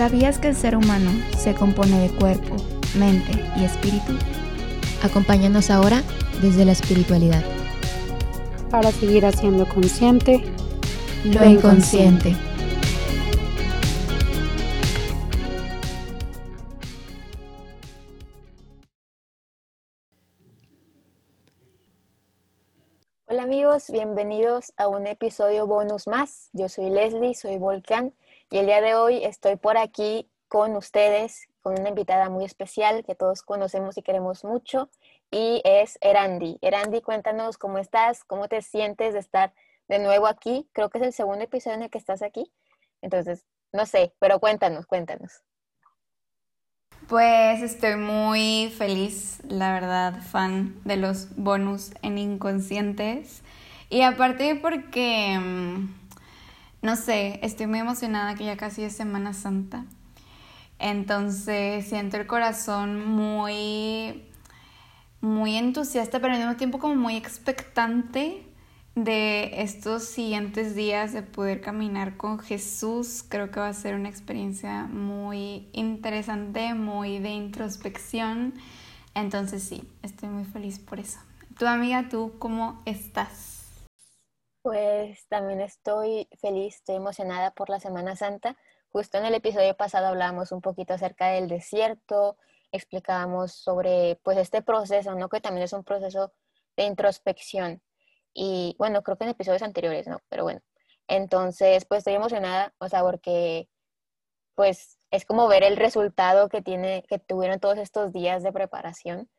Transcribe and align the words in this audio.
¿Sabías 0.00 0.38
que 0.38 0.48
el 0.48 0.56
ser 0.56 0.76
humano 0.76 1.10
se 1.36 1.54
compone 1.54 2.00
de 2.00 2.08
cuerpo, 2.08 2.56
mente 2.98 3.32
y 3.58 3.64
espíritu? 3.64 4.14
Acompáñanos 5.02 5.68
ahora 5.68 6.02
desde 6.40 6.64
la 6.64 6.72
espiritualidad. 6.72 7.42
Para 8.70 8.92
seguir 8.92 9.26
haciendo 9.26 9.68
consciente 9.68 10.42
lo 11.26 11.44
inconsciente. 11.44 12.34
Hola 23.26 23.42
amigos, 23.42 23.90
bienvenidos 23.90 24.72
a 24.78 24.88
un 24.88 25.06
episodio 25.06 25.66
bonus 25.66 26.06
más. 26.06 26.48
Yo 26.54 26.70
soy 26.70 26.88
Leslie, 26.88 27.34
soy 27.34 27.58
Volcán 27.58 28.14
y 28.50 28.58
el 28.58 28.66
día 28.66 28.80
de 28.80 28.96
hoy 28.96 29.24
estoy 29.24 29.56
por 29.56 29.78
aquí 29.78 30.28
con 30.48 30.74
ustedes, 30.74 31.48
con 31.62 31.78
una 31.78 31.88
invitada 31.88 32.28
muy 32.28 32.44
especial 32.44 33.04
que 33.04 33.14
todos 33.14 33.42
conocemos 33.42 33.96
y 33.96 34.02
queremos 34.02 34.44
mucho 34.44 34.90
y 35.30 35.62
es 35.64 35.98
Erandi. 36.00 36.58
Erandi, 36.60 37.00
cuéntanos 37.00 37.56
cómo 37.56 37.78
estás, 37.78 38.24
cómo 38.24 38.48
te 38.48 38.60
sientes 38.62 39.14
de 39.14 39.20
estar 39.20 39.52
de 39.88 40.00
nuevo 40.00 40.26
aquí. 40.26 40.68
Creo 40.72 40.90
que 40.90 40.98
es 40.98 41.04
el 41.04 41.12
segundo 41.12 41.44
episodio 41.44 41.76
en 41.76 41.82
el 41.84 41.90
que 41.90 41.98
estás 41.98 42.22
aquí. 42.22 42.50
Entonces, 43.00 43.44
no 43.72 43.86
sé, 43.86 44.12
pero 44.18 44.40
cuéntanos, 44.40 44.86
cuéntanos. 44.86 45.42
Pues 47.06 47.62
estoy 47.62 47.96
muy 47.96 48.72
feliz, 48.76 49.40
la 49.48 49.72
verdad, 49.72 50.20
fan 50.22 50.80
de 50.84 50.96
los 50.96 51.36
bonus 51.36 51.92
en 52.02 52.18
inconscientes. 52.18 53.42
Y 53.88 54.02
aparte 54.02 54.56
porque, 54.56 55.38
mm, 55.38 56.00
no 56.82 56.96
sé, 56.96 57.38
estoy 57.42 57.66
muy 57.66 57.78
emocionada 57.78 58.34
que 58.34 58.44
ya 58.44 58.56
casi 58.56 58.82
es 58.82 58.96
Semana 58.96 59.32
Santa. 59.34 59.84
Entonces 60.78 61.86
siento 61.86 62.16
el 62.16 62.26
corazón 62.26 63.06
muy, 63.06 64.24
muy 65.20 65.56
entusiasta, 65.56 66.20
pero 66.20 66.32
al 66.32 66.38
mismo 66.38 66.56
tiempo 66.56 66.78
como 66.78 66.94
muy 66.94 67.16
expectante 67.16 68.46
de 68.94 69.62
estos 69.62 70.04
siguientes 70.04 70.74
días 70.74 71.12
de 71.12 71.22
poder 71.22 71.60
caminar 71.60 72.16
con 72.16 72.38
Jesús. 72.38 73.24
Creo 73.28 73.50
que 73.50 73.60
va 73.60 73.68
a 73.68 73.74
ser 73.74 73.94
una 73.94 74.08
experiencia 74.08 74.84
muy 74.84 75.68
interesante, 75.72 76.72
muy 76.72 77.18
de 77.18 77.30
introspección. 77.30 78.54
Entonces 79.14 79.62
sí, 79.62 79.82
estoy 80.02 80.30
muy 80.30 80.44
feliz 80.44 80.78
por 80.78 80.98
eso. 80.98 81.18
Tu 81.58 81.66
amiga, 81.66 82.08
¿tú 82.08 82.32
cómo 82.38 82.80
estás? 82.86 83.49
Pues 84.62 85.26
también 85.28 85.60
estoy 85.60 86.28
feliz, 86.38 86.76
estoy 86.76 86.96
emocionada 86.96 87.50
por 87.52 87.70
la 87.70 87.80
Semana 87.80 88.14
Santa. 88.14 88.56
Justo 88.90 89.16
en 89.16 89.24
el 89.24 89.34
episodio 89.34 89.74
pasado 89.74 90.08
hablábamos 90.08 90.52
un 90.52 90.60
poquito 90.60 90.92
acerca 90.92 91.28
del 91.28 91.48
desierto, 91.48 92.36
explicábamos 92.70 93.54
sobre 93.54 94.20
pues 94.22 94.36
este 94.36 94.60
proceso, 94.62 95.14
¿no? 95.14 95.30
Que 95.30 95.40
también 95.40 95.64
es 95.64 95.72
un 95.72 95.82
proceso 95.84 96.32
de 96.76 96.84
introspección 96.84 97.82
y 98.34 98.76
bueno, 98.78 99.02
creo 99.02 99.16
que 99.16 99.24
en 99.24 99.30
episodios 99.30 99.62
anteriores, 99.62 100.06
¿no? 100.06 100.20
Pero 100.28 100.44
bueno, 100.44 100.60
entonces 101.08 101.86
pues 101.86 101.98
estoy 101.98 102.14
emocionada, 102.14 102.74
o 102.78 102.88
sea, 102.88 103.02
porque 103.02 103.68
pues 104.54 104.98
es 105.10 105.24
como 105.24 105.48
ver 105.48 105.64
el 105.64 105.76
resultado 105.76 106.48
que 106.50 106.62
tiene, 106.62 107.04
que 107.08 107.18
tuvieron 107.18 107.60
todos 107.60 107.78
estos 107.78 108.12
días 108.12 108.42
de 108.42 108.52
preparación. 108.52 109.30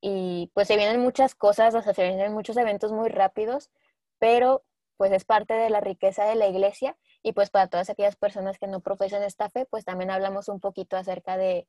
Y 0.00 0.50
pues 0.54 0.68
se 0.68 0.76
vienen 0.76 1.00
muchas 1.00 1.34
cosas, 1.34 1.74
o 1.74 1.82
sea, 1.82 1.94
se 1.94 2.02
vienen 2.02 2.32
muchos 2.32 2.56
eventos 2.56 2.92
muy 2.92 3.10
rápidos, 3.10 3.70
pero 4.18 4.64
pues 5.00 5.12
es 5.12 5.24
parte 5.24 5.54
de 5.54 5.70
la 5.70 5.80
riqueza 5.80 6.26
de 6.26 6.34
la 6.34 6.46
iglesia 6.46 6.94
y 7.22 7.32
pues 7.32 7.48
para 7.48 7.68
todas 7.68 7.88
aquellas 7.88 8.16
personas 8.16 8.58
que 8.58 8.66
no 8.66 8.80
profesan 8.80 9.22
esta 9.22 9.48
fe, 9.48 9.64
pues 9.64 9.86
también 9.86 10.10
hablamos 10.10 10.50
un 10.50 10.60
poquito 10.60 10.98
acerca 10.98 11.38
de, 11.38 11.66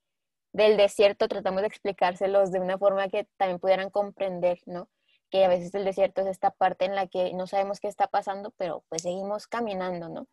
del 0.51 0.75
desierto, 0.75 1.29
tratamos 1.29 1.61
de 1.61 1.67
explicárselos 1.67 2.51
de 2.51 2.59
una 2.59 2.77
forma 2.77 3.07
que 3.07 3.29
también 3.37 3.57
pudieran 3.57 3.89
comprender, 3.89 4.59
¿no? 4.65 4.89
que 5.29 5.45
a 5.45 5.47
veces 5.47 5.73
el 5.75 5.85
desierto 5.85 6.19
es 6.19 6.27
esta 6.27 6.51
parte 6.51 6.83
en 6.83 6.93
la 6.93 7.07
que 7.07 7.31
no 7.31 7.47
sabemos 7.47 7.79
qué 7.79 7.87
está 7.87 8.07
pasando, 8.07 8.51
pero 8.57 8.83
pues 8.89 9.03
seguimos 9.03 9.47
caminando, 9.47 10.09
¿no? 10.09 10.27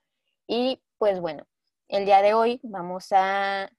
Y 0.48 0.82
pues 0.98 1.20
bueno, 1.20 1.46
el 1.86 2.04
día 2.04 2.20
de 2.20 2.34
hoy 2.34 2.58
vamos 2.64 3.12
a 3.12 3.70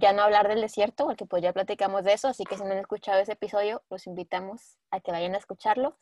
ya 0.00 0.12
no 0.12 0.22
hablar 0.22 0.48
del 0.48 0.60
desierto, 0.60 1.04
porque 1.04 1.24
pues 1.24 1.40
ya 1.40 1.52
platicamos 1.52 2.02
de 2.02 2.14
eso, 2.14 2.26
así 2.26 2.42
que 2.42 2.56
si 2.56 2.64
no 2.64 2.72
han 2.72 2.78
escuchado 2.78 3.20
ese 3.20 3.34
episodio, 3.34 3.84
los 3.90 4.08
invitamos 4.08 4.76
a 4.90 4.98
que 4.98 5.12
vayan 5.12 5.36
a 5.36 5.38
escucharlo. 5.38 5.96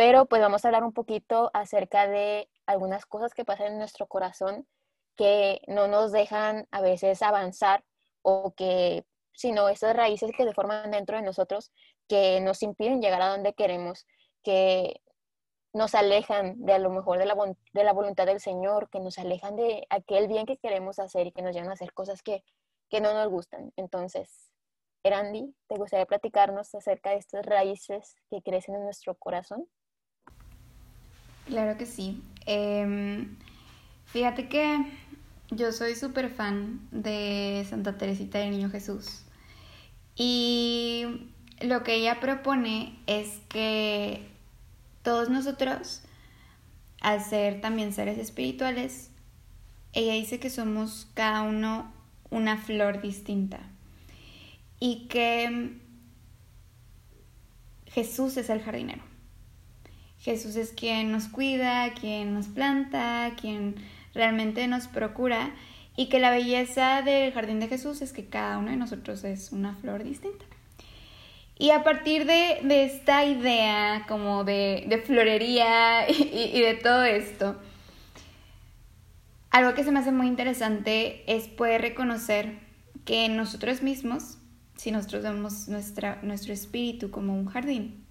Pero 0.00 0.24
pues 0.24 0.40
vamos 0.40 0.64
a 0.64 0.68
hablar 0.68 0.82
un 0.82 0.94
poquito 0.94 1.50
acerca 1.52 2.08
de 2.08 2.48
algunas 2.64 3.04
cosas 3.04 3.34
que 3.34 3.44
pasan 3.44 3.72
en 3.72 3.78
nuestro 3.78 4.06
corazón 4.06 4.66
que 5.14 5.60
no 5.66 5.88
nos 5.88 6.10
dejan 6.10 6.66
a 6.70 6.80
veces 6.80 7.20
avanzar 7.20 7.84
o 8.22 8.54
que, 8.54 9.04
sino 9.34 9.68
esas 9.68 9.94
raíces 9.94 10.30
que 10.34 10.44
se 10.44 10.54
forman 10.54 10.90
dentro 10.90 11.18
de 11.18 11.22
nosotros 11.22 11.70
que 12.08 12.40
nos 12.40 12.62
impiden 12.62 13.02
llegar 13.02 13.20
a 13.20 13.28
donde 13.28 13.52
queremos, 13.52 14.06
que 14.42 15.02
nos 15.74 15.94
alejan 15.94 16.54
de 16.64 16.72
a 16.72 16.78
lo 16.78 16.88
mejor 16.88 17.18
de 17.18 17.26
la, 17.26 17.36
de 17.74 17.84
la 17.84 17.92
voluntad 17.92 18.24
del 18.24 18.40
Señor, 18.40 18.88
que 18.88 19.00
nos 19.00 19.18
alejan 19.18 19.54
de 19.56 19.86
aquel 19.90 20.28
bien 20.28 20.46
que 20.46 20.56
queremos 20.56 20.98
hacer 20.98 21.26
y 21.26 21.32
que 21.32 21.42
nos 21.42 21.54
llevan 21.54 21.68
a 21.68 21.74
hacer 21.74 21.92
cosas 21.92 22.22
que, 22.22 22.42
que 22.88 23.02
no 23.02 23.12
nos 23.12 23.28
gustan. 23.28 23.70
Entonces, 23.76 24.50
Erandi, 25.02 25.54
¿te 25.66 25.76
gustaría 25.76 26.06
platicarnos 26.06 26.74
acerca 26.74 27.10
de 27.10 27.16
estas 27.16 27.44
raíces 27.44 28.16
que 28.30 28.40
crecen 28.40 28.76
en 28.76 28.84
nuestro 28.84 29.14
corazón? 29.14 29.68
Claro 31.46 31.76
que 31.76 31.86
sí. 31.86 32.22
Em, 32.46 33.36
fíjate 34.06 34.48
que 34.48 34.84
yo 35.50 35.72
soy 35.72 35.94
súper 35.94 36.30
fan 36.30 36.80
de 36.90 37.66
Santa 37.68 37.98
Teresita 37.98 38.38
del 38.38 38.52
Niño 38.52 38.70
Jesús. 38.70 39.22
Y 40.16 41.30
lo 41.60 41.82
que 41.82 41.94
ella 41.94 42.20
propone 42.20 42.98
es 43.06 43.40
que 43.48 44.28
todos 45.02 45.28
nosotros, 45.28 46.02
al 47.00 47.22
ser 47.22 47.60
también 47.60 47.92
seres 47.92 48.18
espirituales, 48.18 49.10
ella 49.92 50.14
dice 50.14 50.38
que 50.38 50.50
somos 50.50 51.08
cada 51.14 51.42
uno 51.42 51.92
una 52.30 52.56
flor 52.58 53.02
distinta 53.02 53.58
y 54.78 55.08
que 55.08 55.76
Jesús 57.86 58.36
es 58.36 58.50
el 58.50 58.62
jardinero. 58.62 59.09
Jesús 60.20 60.56
es 60.56 60.70
quien 60.70 61.12
nos 61.12 61.28
cuida, 61.28 61.92
quien 61.94 62.34
nos 62.34 62.48
planta, 62.48 63.32
quien 63.40 63.76
realmente 64.14 64.66
nos 64.68 64.86
procura 64.86 65.50
y 65.96 66.06
que 66.08 66.20
la 66.20 66.30
belleza 66.30 67.02
del 67.02 67.32
jardín 67.32 67.60
de 67.60 67.68
Jesús 67.68 68.02
es 68.02 68.12
que 68.12 68.26
cada 68.26 68.58
uno 68.58 68.70
de 68.70 68.76
nosotros 68.76 69.24
es 69.24 69.50
una 69.52 69.74
flor 69.74 70.04
distinta. 70.04 70.44
Y 71.58 71.72
a 71.72 71.84
partir 71.84 72.24
de, 72.24 72.60
esta 72.84 73.24
idea 73.24 74.06
como 74.08 74.44
de, 74.44 75.02
florería 75.06 76.08
y, 76.10 76.60
de 76.60 76.74
todo 76.74 77.04
esto, 77.04 77.56
algo 79.50 79.74
que 79.74 79.84
se 79.84 79.90
me 79.90 79.98
hace 79.98 80.12
muy 80.12 80.26
interesante 80.26 81.22
es 81.26 81.48
poder 81.48 81.82
reconocer 81.82 82.58
que 83.04 83.28
nosotros 83.28 83.82
mismos, 83.82 84.38
si 84.76 84.90
nosotros 84.90 85.22
vemos 85.22 85.68
nuestra, 85.68 86.18
nuestro 86.22 86.52
espíritu 86.54 87.10
como 87.10 87.34
un 87.34 87.46
jardín, 87.46 88.06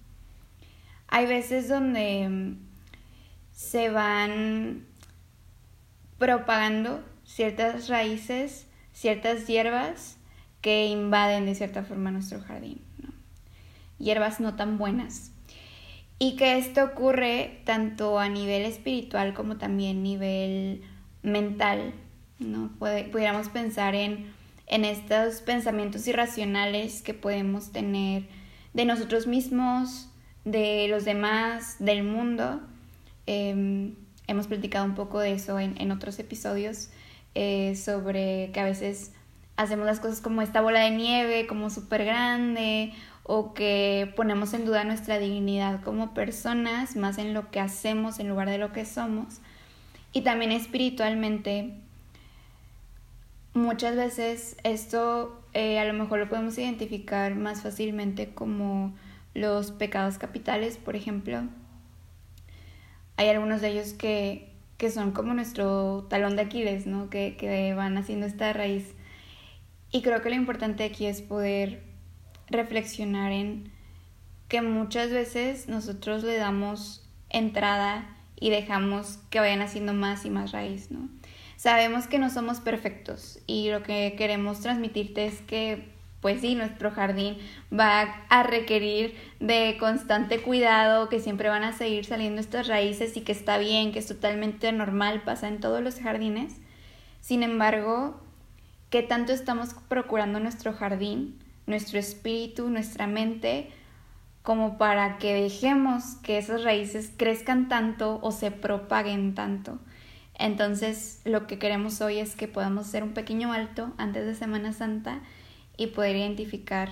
hay 1.10 1.26
veces 1.26 1.68
donde 1.68 2.28
mm, 2.28 2.58
se 3.52 3.90
van 3.90 4.86
propagando 6.18 7.04
ciertas 7.24 7.88
raíces, 7.88 8.66
ciertas 8.92 9.46
hierbas 9.46 10.16
que 10.62 10.86
invaden 10.86 11.46
de 11.46 11.54
cierta 11.54 11.82
forma 11.82 12.10
nuestro 12.10 12.40
jardín 12.40 12.90
hierbas 14.00 14.40
no 14.40 14.56
tan 14.56 14.78
buenas. 14.78 15.30
Y 16.18 16.36
que 16.36 16.58
esto 16.58 16.84
ocurre 16.84 17.60
tanto 17.64 18.18
a 18.18 18.28
nivel 18.28 18.62
espiritual 18.62 19.32
como 19.32 19.56
también 19.56 19.98
a 19.98 20.00
nivel 20.00 20.82
mental, 21.22 21.94
¿no? 22.38 22.70
pudiéramos 22.78 23.48
pensar 23.48 23.94
en, 23.94 24.32
en 24.66 24.84
estos 24.84 25.40
pensamientos 25.42 26.06
irracionales 26.06 27.02
que 27.02 27.14
podemos 27.14 27.72
tener 27.72 28.28
de 28.74 28.84
nosotros 28.84 29.26
mismos, 29.26 30.09
de 30.44 30.88
los 30.88 31.04
demás, 31.04 31.76
del 31.78 32.02
mundo. 32.02 32.60
Em, 33.26 33.94
hemos 34.26 34.46
platicado 34.46 34.84
un 34.84 34.94
poco 34.94 35.20
de 35.20 35.32
eso 35.32 35.58
en, 35.58 35.80
en 35.80 35.92
otros 35.92 36.18
episodios, 36.18 36.90
eh, 37.34 37.76
sobre 37.76 38.50
que 38.52 38.60
a 38.60 38.64
veces 38.64 39.12
hacemos 39.56 39.86
las 39.86 40.00
cosas 40.00 40.20
como 40.20 40.42
esta 40.42 40.60
bola 40.60 40.80
de 40.80 40.90
nieve, 40.90 41.46
como 41.46 41.70
súper 41.70 42.04
grande, 42.04 42.92
o 43.24 43.54
que 43.54 44.12
ponemos 44.16 44.54
en 44.54 44.64
duda 44.64 44.84
nuestra 44.84 45.18
dignidad 45.18 45.82
como 45.82 46.14
personas, 46.14 46.96
más 46.96 47.18
en 47.18 47.34
lo 47.34 47.50
que 47.50 47.60
hacemos 47.60 48.18
en 48.18 48.28
lugar 48.28 48.48
de 48.48 48.58
lo 48.58 48.72
que 48.72 48.84
somos. 48.84 49.40
Y 50.12 50.22
también 50.22 50.50
espiritualmente, 50.50 51.74
muchas 53.54 53.96
veces 53.96 54.56
esto 54.64 55.40
eh, 55.52 55.78
a 55.78 55.84
lo 55.84 55.92
mejor 55.92 56.18
lo 56.20 56.28
podemos 56.28 56.56
identificar 56.58 57.34
más 57.34 57.62
fácilmente 57.62 58.30
como 58.34 58.94
los 59.34 59.72
pecados 59.72 60.18
capitales, 60.18 60.76
por 60.76 60.96
ejemplo. 60.96 61.42
Hay 63.16 63.28
algunos 63.28 63.60
de 63.60 63.68
ellos 63.68 63.92
que 63.92 64.50
que 64.80 64.90
son 64.90 65.12
como 65.12 65.34
nuestro 65.34 66.06
talón 66.08 66.36
de 66.36 66.42
Aquiles, 66.42 66.86
¿no? 66.86 67.10
Que, 67.10 67.36
que 67.36 67.74
van 67.74 67.98
haciendo 67.98 68.24
esta 68.24 68.54
raíz. 68.54 68.94
Y 69.92 70.00
creo 70.00 70.22
que 70.22 70.30
lo 70.30 70.36
importante 70.36 70.84
aquí 70.84 71.04
es 71.04 71.20
poder 71.20 71.82
reflexionar 72.46 73.30
en 73.30 73.70
que 74.48 74.62
muchas 74.62 75.10
veces 75.10 75.68
nosotros 75.68 76.24
le 76.24 76.38
damos 76.38 77.06
entrada 77.28 78.16
y 78.40 78.48
dejamos 78.48 79.18
que 79.28 79.38
vayan 79.38 79.60
haciendo 79.60 79.92
más 79.92 80.24
y 80.24 80.30
más 80.30 80.52
raíz, 80.52 80.90
¿no? 80.90 81.10
Sabemos 81.56 82.06
que 82.06 82.18
no 82.18 82.30
somos 82.30 82.60
perfectos 82.60 83.38
y 83.46 83.70
lo 83.70 83.82
que 83.82 84.14
queremos 84.16 84.60
transmitirte 84.60 85.26
es 85.26 85.42
que 85.42 85.92
pues 86.20 86.42
sí, 86.42 86.54
nuestro 86.54 86.90
jardín 86.90 87.38
va 87.72 88.02
a 88.28 88.42
requerir 88.42 89.14
de 89.40 89.76
constante 89.80 90.42
cuidado, 90.42 91.08
que 91.08 91.20
siempre 91.20 91.48
van 91.48 91.64
a 91.64 91.72
seguir 91.72 92.04
saliendo 92.04 92.40
estas 92.40 92.68
raíces 92.68 93.16
y 93.16 93.22
que 93.22 93.32
está 93.32 93.56
bien, 93.56 93.92
que 93.92 94.00
es 94.00 94.06
totalmente 94.06 94.70
normal, 94.72 95.22
pasa 95.22 95.48
en 95.48 95.60
todos 95.60 95.82
los 95.82 95.98
jardines. 95.98 96.56
Sin 97.22 97.42
embargo, 97.42 98.20
¿qué 98.90 99.02
tanto 99.02 99.32
estamos 99.32 99.74
procurando 99.88 100.40
nuestro 100.40 100.74
jardín, 100.74 101.38
nuestro 101.66 101.98
espíritu, 101.98 102.68
nuestra 102.68 103.06
mente, 103.06 103.70
como 104.42 104.78
para 104.78 105.18
que 105.18 105.34
dejemos 105.34 106.16
que 106.22 106.38
esas 106.38 106.64
raíces 106.64 107.12
crezcan 107.16 107.68
tanto 107.68 108.18
o 108.22 108.30
se 108.30 108.50
propaguen 108.50 109.34
tanto? 109.34 109.78
Entonces, 110.34 111.20
lo 111.24 111.46
que 111.46 111.58
queremos 111.58 112.00
hoy 112.02 112.18
es 112.18 112.36
que 112.36 112.48
podamos 112.48 112.88
hacer 112.88 113.04
un 113.04 113.12
pequeño 113.12 113.52
alto 113.52 113.92
antes 113.96 114.26
de 114.26 114.34
Semana 114.34 114.72
Santa 114.72 115.20
y 115.80 115.86
poder 115.86 116.14
identificar 116.14 116.90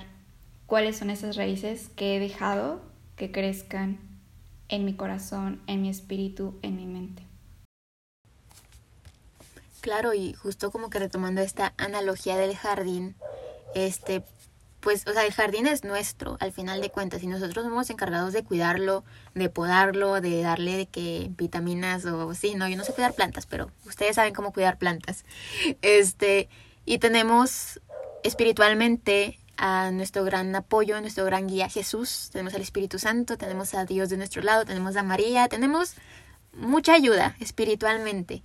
cuáles 0.65 0.97
son 0.97 1.11
esas 1.11 1.37
raíces 1.37 1.91
que 1.95 2.17
he 2.17 2.21
dejado 2.21 2.81
que 3.17 3.31
crezcan 3.31 4.01
en 4.71 4.87
mi 4.87 4.95
corazón, 4.95 5.61
en 5.67 5.83
mi 5.83 5.91
espíritu, 5.91 6.59
en 6.63 6.77
mi 6.77 6.87
mente. 6.87 7.23
Claro, 9.83 10.15
y 10.15 10.33
justo 10.33 10.71
como 10.71 10.89
que 10.89 11.01
retomando 11.01 11.43
esta 11.43 11.75
analogía 11.77 12.39
del 12.39 12.57
jardín, 12.57 13.15
este, 13.75 14.23
pues, 14.81 15.07
o 15.07 15.13
sea, 15.13 15.27
el 15.27 15.35
jardín 15.35 15.67
es 15.67 15.85
nuestro, 15.85 16.39
al 16.41 16.53
final 16.53 16.81
de 16.81 16.89
cuentas, 16.89 17.23
y 17.23 17.27
nosotros 17.27 17.67
somos 17.67 17.91
encargados 17.91 18.33
de 18.33 18.43
cuidarlo, 18.43 19.05
de 19.35 19.51
podarlo, 19.51 20.23
de 20.23 20.41
darle 20.41 20.79
de 20.79 20.87
que 20.87 21.31
vitaminas 21.37 22.07
o 22.07 22.35
sí, 22.35 22.55
no, 22.55 22.67
yo 22.67 22.79
no 22.79 22.85
sé 22.85 22.95
cuidar 22.95 23.13
plantas, 23.13 23.45
pero 23.45 23.71
ustedes 23.85 24.17
saben 24.17 24.33
cómo 24.33 24.55
cuidar 24.55 24.79
plantas. 24.79 25.27
Este, 25.83 26.49
y 26.87 27.01
tenemos 27.01 27.81
espiritualmente 28.23 29.39
a 29.57 29.91
nuestro 29.91 30.25
gran 30.25 30.55
apoyo, 30.55 30.97
a 30.97 31.01
nuestro 31.01 31.25
gran 31.25 31.49
guía 31.49 31.69
Jesús, 31.69 32.31
tenemos 32.33 32.55
al 32.55 32.63
Espíritu 32.63 32.99
Santo, 32.99 33.37
tenemos 33.37 33.75
a 33.75 33.85
Dios 33.85 34.09
de 34.09 34.17
nuestro 34.17 34.43
lado, 34.43 34.65
tenemos 34.65 34.97
a 34.97 35.03
María, 35.03 35.49
tenemos 35.49 35.95
mucha 36.53 36.95
ayuda 36.95 37.37
espiritualmente, 37.41 38.43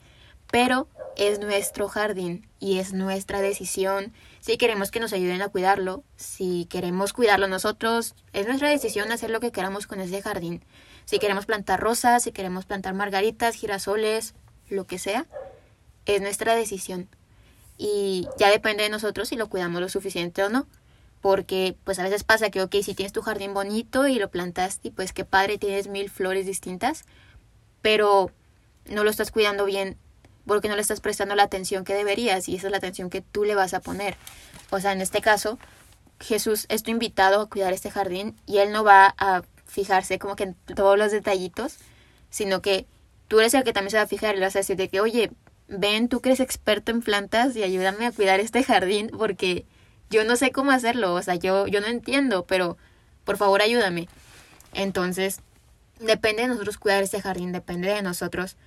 pero 0.52 0.88
es 1.16 1.40
nuestro 1.40 1.88
jardín 1.88 2.48
y 2.60 2.80
es 2.80 2.94
nuestra 2.94 3.42
decisión. 3.42 4.14
Si 4.40 4.58
queremos 4.58 4.90
que 4.90 5.00
nos 5.00 5.14
ayuden 5.14 5.42
a 5.42 5.50
cuidarlo, 5.50 6.04
si 6.16 6.66
queremos 6.66 7.14
cuidarlo 7.14 7.48
nosotros, 7.48 8.16
es 8.34 8.48
nuestra 8.48 8.70
decisión 8.70 9.12
hacer 9.12 9.30
lo 9.30 9.40
que 9.40 9.52
queramos 9.52 9.88
con 9.88 10.00
ese 10.00 10.22
jardín. 10.22 10.66
Si 11.06 11.20
queremos 11.20 11.46
plantar 11.46 11.80
rosas, 11.80 12.24
si 12.24 12.32
queremos 12.32 12.66
plantar 12.66 12.94
margaritas, 12.94 13.56
girasoles, 13.56 14.34
lo 14.68 14.86
que 14.86 14.98
sea, 14.98 15.28
es 16.06 16.22
nuestra 16.22 16.56
decisión 16.56 17.10
y 17.78 18.28
ya 18.38 18.50
depende 18.50 18.84
de 18.84 18.90
nosotros 18.90 19.30
si 19.30 19.36
lo 19.36 19.50
cuidamos 19.50 19.82
lo 19.82 19.90
suficiente 19.90 20.44
o 20.44 20.50
no. 20.50 20.68
Porque 21.22 21.76
pues 21.86 22.00
a 22.00 22.04
veces 22.04 22.24
pasa 22.24 22.50
que, 22.50 22.62
ok, 22.62 22.76
si 22.84 22.94
tienes 22.96 23.14
tu 23.14 23.22
jardín 23.22 23.54
bonito 23.54 24.08
y 24.08 24.20
lo 24.20 24.30
plantaste, 24.30 24.92
pues 24.92 25.14
qué 25.14 25.24
padre, 25.24 25.58
tienes 25.58 25.88
mil 25.88 26.10
flores 26.10 26.46
distintas, 26.46 27.06
pero 27.82 28.32
no 28.86 29.04
lo 29.04 29.10
estás 29.10 29.32
cuidando 29.32 29.66
bien 29.66 29.98
porque 30.46 30.68
no 30.68 30.76
le 30.76 30.82
estás 30.82 31.00
prestando 31.00 31.36
la 31.36 31.44
atención 31.44 31.86
que 31.86 31.94
deberías 31.94 32.50
y 32.50 32.56
esa 32.56 32.68
es 32.68 32.72
la 32.72 32.78
atención 32.78 33.10
que 33.10 33.22
tú 33.22 33.46
le 33.46 33.56
vas 33.56 33.74
a 33.74 33.80
poner. 33.80 34.18
O 34.72 34.80
sea, 34.80 34.92
en 34.92 35.02
este 35.02 35.22
caso, 35.22 35.58
Jesús 36.20 36.66
es 36.70 36.84
tu 36.84 36.92
invitado 36.92 37.42
a 37.42 37.50
cuidar 37.50 37.74
este 37.74 37.92
jardín 37.92 38.36
y 38.46 38.58
él 38.58 38.72
no 38.72 38.84
va 38.84 39.16
a 39.18 39.44
fijarse 39.66 40.20
como 40.20 40.36
que 40.36 40.44
en 40.44 40.56
todos 40.76 40.98
los 40.98 41.12
detallitos, 41.12 41.78
sino 42.30 42.62
que 42.62 42.86
tú 43.28 43.40
eres 43.40 43.54
el 43.54 43.64
que 43.64 43.74
también 43.74 43.92
se 43.92 43.98
va 43.98 44.04
a 44.04 44.08
fijar 44.08 44.36
y 44.36 44.40
le 44.40 44.46
vas 44.46 44.56
a 44.56 44.60
decir 44.60 44.76
de 44.76 44.90
que, 44.90 45.00
oye, 45.00 45.32
ven, 45.68 46.10
tú 46.10 46.22
que 46.22 46.30
eres 46.30 46.40
experto 46.40 46.92
en 46.92 47.02
plantas 47.02 47.56
y 47.56 47.64
ayúdame 47.64 48.06
a 48.06 48.12
cuidar 48.12 48.40
este 48.40 48.64
jardín 48.64 49.10
porque 49.18 49.66
yo 50.10 50.24
no 50.24 50.36
sé 50.36 50.52
cómo 50.52 50.72
hacerlo, 50.72 51.14
o 51.14 51.22
sea, 51.22 51.36
yo, 51.36 51.68
yo 51.68 51.82
no 51.82 51.88
entiendo, 51.88 52.46
pero 52.46 52.78
por 53.24 53.38
favor 53.38 53.62
ayúdame. 53.62 54.08
Entonces, 54.74 55.40
depende 56.00 56.44
de 56.44 56.50
nosotros 56.50 56.78
cuidar 56.78 57.04
este 57.04 57.22
jardín, 57.22 57.52
depende 57.52 57.90
de 57.90 58.02
nosotros 58.02 58.58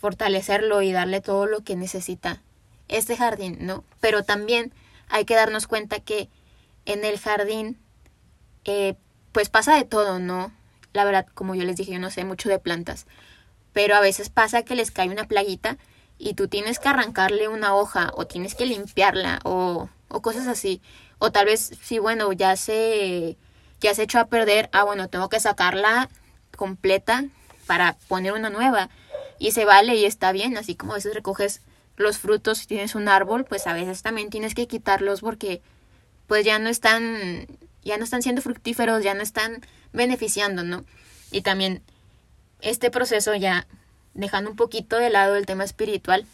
fortalecerlo 0.00 0.82
y 0.82 0.92
darle 0.92 1.20
todo 1.20 1.46
lo 1.46 1.62
que 1.62 1.76
necesita 1.76 2.42
este 2.88 3.16
jardín, 3.16 3.58
¿no? 3.60 3.84
Pero 4.00 4.22
también 4.22 4.72
hay 5.08 5.24
que 5.24 5.34
darnos 5.34 5.66
cuenta 5.66 6.00
que 6.00 6.28
en 6.84 7.04
el 7.04 7.18
jardín, 7.18 7.78
eh, 8.64 8.94
pues 9.32 9.48
pasa 9.48 9.74
de 9.76 9.84
todo, 9.84 10.18
¿no? 10.18 10.52
La 10.92 11.04
verdad, 11.04 11.26
como 11.34 11.54
yo 11.54 11.64
les 11.64 11.76
dije, 11.76 11.92
yo 11.92 11.98
no 11.98 12.10
sé 12.10 12.24
mucho 12.24 12.48
de 12.48 12.58
plantas, 12.58 13.06
pero 13.72 13.94
a 13.94 14.00
veces 14.00 14.30
pasa 14.30 14.62
que 14.62 14.74
les 14.74 14.90
cae 14.90 15.08
una 15.08 15.26
plaguita 15.26 15.78
y 16.18 16.34
tú 16.34 16.48
tienes 16.48 16.78
que 16.78 16.88
arrancarle 16.88 17.48
una 17.48 17.74
hoja 17.74 18.10
o 18.14 18.26
tienes 18.26 18.54
que 18.54 18.66
limpiarla 18.66 19.40
o, 19.44 19.88
o 20.08 20.22
cosas 20.22 20.46
así. 20.48 20.82
O 21.18 21.32
tal 21.32 21.46
vez, 21.46 21.72
sí, 21.82 21.98
bueno, 21.98 22.32
ya 22.32 22.56
se, 22.56 23.36
ya 23.80 23.94
se 23.94 24.02
echó 24.02 24.18
a 24.18 24.26
perder, 24.26 24.68
ah, 24.72 24.84
bueno, 24.84 25.08
tengo 25.08 25.28
que 25.28 25.40
sacarla 25.40 26.08
completa 26.56 27.24
para 27.66 27.96
poner 28.08 28.32
una 28.32 28.50
nueva. 28.50 28.90
Y 29.38 29.52
se 29.52 29.64
vale 29.64 29.94
y 29.94 30.04
está 30.04 30.32
bien, 30.32 30.56
así 30.58 30.74
como 30.74 30.92
a 30.92 30.96
veces 30.96 31.14
recoges 31.14 31.62
los 31.96 32.18
frutos 32.18 32.58
si 32.58 32.66
tienes 32.66 32.94
un 32.94 33.08
árbol, 33.08 33.44
pues 33.44 33.66
a 33.66 33.72
veces 33.72 34.02
también 34.02 34.30
tienes 34.30 34.54
que 34.54 34.66
quitarlos 34.66 35.20
porque 35.20 35.62
pues 36.26 36.44
ya 36.44 36.58
no 36.58 36.68
están, 36.68 37.46
ya 37.82 37.96
no 37.96 38.04
están 38.04 38.22
siendo 38.22 38.42
fructíferos, 38.42 39.02
ya 39.02 39.14
no 39.14 39.22
están 39.22 39.60
beneficiando, 39.92 40.62
¿no? 40.62 40.84
Y 41.30 41.42
también 41.42 41.82
este 42.60 42.90
proceso 42.90 43.34
ya 43.34 43.66
dejando 44.18 44.50
un 44.50 44.56
poquito 44.56 44.98
de 44.98 45.10
lado 45.10 45.36
el 45.36 45.46
tema 45.46 45.64
espiritual, 45.64 46.26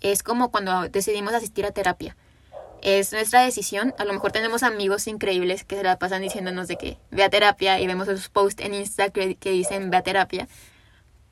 es 0.00 0.22
como 0.22 0.50
cuando 0.50 0.88
decidimos 0.88 1.34
asistir 1.34 1.66
a 1.66 1.72
terapia. 1.72 2.16
Es 2.82 3.12
nuestra 3.12 3.42
decisión. 3.42 3.94
A 3.98 4.04
lo 4.04 4.12
mejor 4.14 4.32
tenemos 4.32 4.62
amigos 4.62 5.06
increíbles 5.06 5.64
que 5.64 5.76
se 5.76 5.82
la 5.82 5.98
pasan 5.98 6.22
diciéndonos 6.22 6.68
de 6.68 6.76
que 6.76 6.96
ve 7.10 7.22
a 7.22 7.28
terapia 7.28 7.78
y 7.78 7.86
vemos 7.86 8.08
esos 8.08 8.28
posts 8.28 8.64
en 8.64 8.74
Insta 8.74 9.10
que, 9.10 9.36
dicen 9.42 9.90
ve 9.90 9.98
a 9.98 10.02
terapia. 10.02 10.48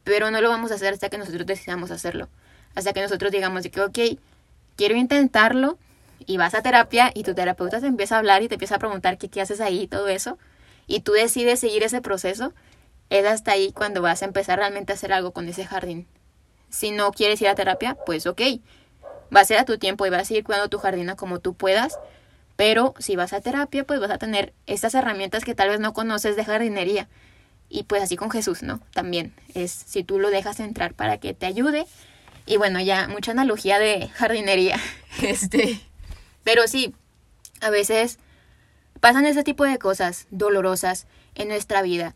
Pero 0.05 0.31
no 0.31 0.41
lo 0.41 0.50
vamos 0.50 0.73
a 0.73 0.75
hacer 0.75 0.93
hasta 0.93 1.09
que 1.09 1.17
nosotros 1.17 1.47
decidamos 1.47 1.91
hacerlo. 1.91 2.29
Hasta 2.75 2.93
que 2.93 3.00
nosotros 3.00 3.33
digamos 3.33 3.62
de 3.62 3.71
que, 3.71 3.81
ok, 3.81 3.99
quiero 4.76 4.97
intentarlo 4.97 5.79
y 6.26 6.37
vas 6.37 6.55
a 6.55 6.62
terapia 6.62 7.12
y 7.14 7.23
tu 7.23 7.35
terapeuta 7.35 7.81
te 7.81 7.87
empieza 7.87 8.17
a 8.17 8.19
hablar 8.19 8.43
y 8.43 8.49
te 8.49 8.57
empieza 8.57 8.75
a 8.75 8.79
preguntar 8.79 9.17
qué, 9.17 9.29
qué 9.29 9.41
haces 9.41 9.61
ahí 9.61 9.83
y 9.83 9.87
todo 9.87 10.09
eso. 10.09 10.38
Y 10.87 11.00
tú 11.00 11.12
decides 11.12 11.61
seguir 11.61 11.83
ese 11.83 12.03
proceso 12.03 12.53
es 13.11 13.27
hasta 13.27 13.53
ahí 13.53 13.73
cuando 13.73 14.03
vas 14.03 14.23
a 14.23 14.27
empezar 14.27 14.59
realmente 14.59 14.93
a 14.93 14.97
hacer 14.97 15.12
algo 15.12 15.33
con 15.33 15.49
ese 15.49 15.65
jardín. 15.65 16.07
Si 16.71 16.91
no 16.91 17.12
quieres 17.12 17.41
ir 17.41 17.49
a 17.49 17.55
terapia, 17.55 17.95
pues 17.95 18.27
ok, 18.27 18.43
va 19.35 19.41
a 19.41 19.45
ser 19.45 19.59
a 19.59 19.65
tu 19.65 19.79
tiempo 19.79 20.07
y 20.07 20.11
vas 20.11 20.23
a 20.23 20.25
seguir 20.25 20.45
cuidando 20.45 20.69
tu 20.69 20.79
jardín 20.79 21.11
como 21.17 21.41
tú 21.41 21.55
puedas, 21.55 21.99
pero 22.57 22.95
si 22.99 23.17
vas 23.17 23.33
a 23.33 23.41
terapia, 23.41 23.85
pues 23.85 24.00
vas 24.00 24.11
a 24.11 24.19
tener 24.19 24.53
estas 24.67 24.95
herramientas 24.95 25.45
que 25.45 25.55
tal 25.55 25.69
vez 25.69 25.81
no 25.81 25.93
conoces 25.93 26.37
de 26.37 26.45
jardinería. 26.45 27.09
Y 27.71 27.85
pues 27.85 28.03
así 28.03 28.17
con 28.17 28.31
Jesús, 28.31 28.62
¿no? 28.62 28.81
También 28.93 29.35
es 29.55 29.71
si 29.71 30.03
tú 30.03 30.19
lo 30.19 30.31
dejas 30.31 30.59
entrar 30.59 30.95
para 30.95 31.19
que 31.19 31.35
te 31.35 31.47
ayude. 31.47 31.87
Y 32.47 32.57
bueno, 32.57 32.81
ya 32.81 33.09
mucha 33.09 33.33
analogía 33.33 33.79
de 33.79 34.09
jardinería. 34.09 34.79
Este, 35.23 35.81
pero 36.45 36.69
sí, 36.69 36.95
a 37.61 37.71
veces 37.71 38.19
pasan 39.00 39.27
ese 39.27 39.43
tipo 39.43 39.65
de 39.65 39.79
cosas 39.79 40.27
dolorosas 40.31 41.07
en 41.35 41.49
nuestra 41.49 41.83
vida 41.83 42.15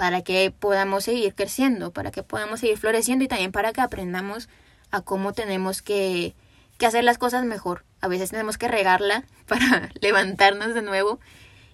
para 0.00 0.22
que 0.22 0.50
podamos 0.50 1.04
seguir 1.04 1.34
creciendo, 1.34 1.92
para 1.92 2.10
que 2.10 2.22
podamos 2.22 2.60
seguir 2.60 2.78
floreciendo 2.78 3.22
y 3.22 3.28
también 3.28 3.52
para 3.52 3.74
que 3.74 3.82
aprendamos 3.82 4.48
a 4.90 5.02
cómo 5.02 5.34
tenemos 5.34 5.82
que, 5.82 6.34
que 6.78 6.86
hacer 6.86 7.04
las 7.04 7.18
cosas 7.18 7.44
mejor. 7.44 7.84
A 8.00 8.08
veces 8.08 8.30
tenemos 8.30 8.56
que 8.56 8.66
regarla 8.66 9.24
para 9.46 9.90
levantarnos 10.00 10.72
de 10.72 10.80
nuevo 10.80 11.20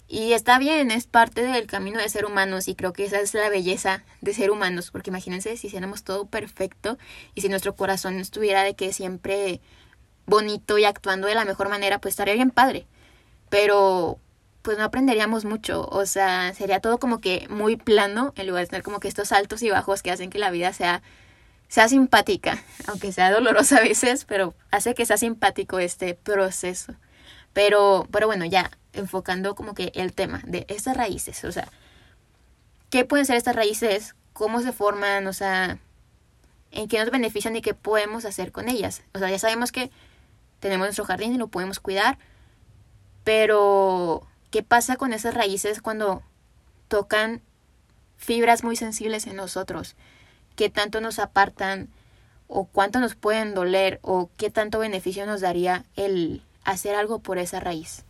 y 0.09 0.33
está 0.33 0.59
bien, 0.59 0.91
es 0.91 1.07
parte 1.07 1.41
del 1.41 1.67
camino 1.67 2.01
de 2.01 2.09
ser 2.09 2.25
humanos 2.25 2.67
y 2.67 2.75
creo 2.75 2.91
que 2.91 3.05
esa 3.05 3.21
es 3.21 3.33
la 3.33 3.47
belleza 3.47 4.03
de 4.19 4.33
ser 4.33 4.51
humanos, 4.51 4.91
porque 4.91 5.09
imagínense 5.09 5.55
si 5.55 5.67
hiciéramos 5.67 6.03
todo 6.03 6.25
perfecto 6.25 6.97
y 7.33 7.39
si 7.39 7.47
nuestro 7.47 7.77
corazón 7.77 8.19
estuviera 8.19 8.63
de 8.63 8.75
que 8.75 8.91
siempre 8.91 9.61
bonito 10.25 10.77
y 10.77 10.83
actuando 10.83 11.27
de 11.27 11.35
la 11.35 11.45
mejor 11.45 11.69
manera, 11.69 12.01
pues 12.01 12.11
estaría 12.11 12.33
bien 12.33 12.51
padre. 12.51 12.87
Pero 13.47 14.19
pues 14.67 14.77
no 14.77 14.83
aprenderíamos 14.83 15.45
mucho, 15.45 15.87
o 15.89 16.05
sea, 16.05 16.53
sería 16.53 16.81
todo 16.81 16.97
como 16.97 17.21
que 17.21 17.47
muy 17.49 17.77
plano 17.77 18.33
en 18.35 18.47
lugar 18.47 18.63
de 18.63 18.67
tener 18.67 18.83
como 18.83 18.99
que 18.99 19.07
estos 19.07 19.31
altos 19.31 19.63
y 19.63 19.69
bajos 19.69 20.03
que 20.03 20.11
hacen 20.11 20.29
que 20.29 20.39
la 20.39 20.51
vida 20.51 20.73
sea 20.73 21.01
sea 21.69 21.87
simpática, 21.87 22.61
aunque 22.87 23.13
sea 23.13 23.31
dolorosa 23.31 23.77
a 23.77 23.79
veces, 23.79 24.25
pero 24.25 24.55
hace 24.69 24.93
que 24.93 25.05
sea 25.05 25.15
simpático 25.15 25.79
este 25.79 26.15
proceso. 26.15 26.95
Pero 27.53 28.09
pero 28.11 28.27
bueno, 28.27 28.43
ya 28.43 28.69
enfocando 28.91 29.55
como 29.55 29.73
que 29.73 29.93
el 29.95 30.11
tema 30.11 30.41
de 30.45 30.65
estas 30.67 30.97
raíces, 30.97 31.45
o 31.45 31.51
sea, 31.53 31.69
¿qué 32.89 33.05
pueden 33.05 33.25
ser 33.25 33.37
estas 33.37 33.55
raíces? 33.55 34.15
¿Cómo 34.33 34.59
se 34.61 34.73
forman? 34.73 35.27
O 35.27 35.33
sea, 35.33 35.79
en 36.71 36.89
qué 36.89 36.99
nos 36.99 37.09
benefician 37.09 37.55
y 37.55 37.61
qué 37.61 37.73
podemos 37.73 38.25
hacer 38.25 38.51
con 38.51 38.67
ellas. 38.67 39.01
O 39.13 39.19
sea, 39.19 39.29
ya 39.29 39.39
sabemos 39.39 39.71
que 39.71 39.91
tenemos 40.59 40.87
nuestro 40.87 41.05
jardín 41.05 41.33
y 41.35 41.37
lo 41.37 41.47
podemos 41.47 41.79
cuidar, 41.79 42.17
pero 43.23 44.27
¿qué 44.51 44.63
pasa 44.63 44.95
con 44.95 45.13
esas 45.13 45.33
raíces 45.33 45.81
cuando 45.81 46.23
tocan 46.87 47.41
fibras 48.17 48.63
muy 48.63 48.75
sensibles 48.75 49.27
en 49.27 49.35
nosotros? 49.35 49.95
¿Qué 50.55 50.69
tanto 50.69 51.01
nos 51.01 51.19
apartan 51.19 51.89
o 52.47 52.65
cuánto 52.65 52.99
nos 52.99 53.15
pueden 53.15 53.53
doler 53.53 53.99
o 54.01 54.29
qué 54.37 54.49
tanto 54.49 54.79
beneficio 54.79 55.25
nos 55.25 55.41
daría 55.41 55.85
el 55.95 56.41
hacer 56.63 56.95
algo 56.95 57.19
por 57.19 57.37
esa 57.37 57.59
raíz? 57.59 58.03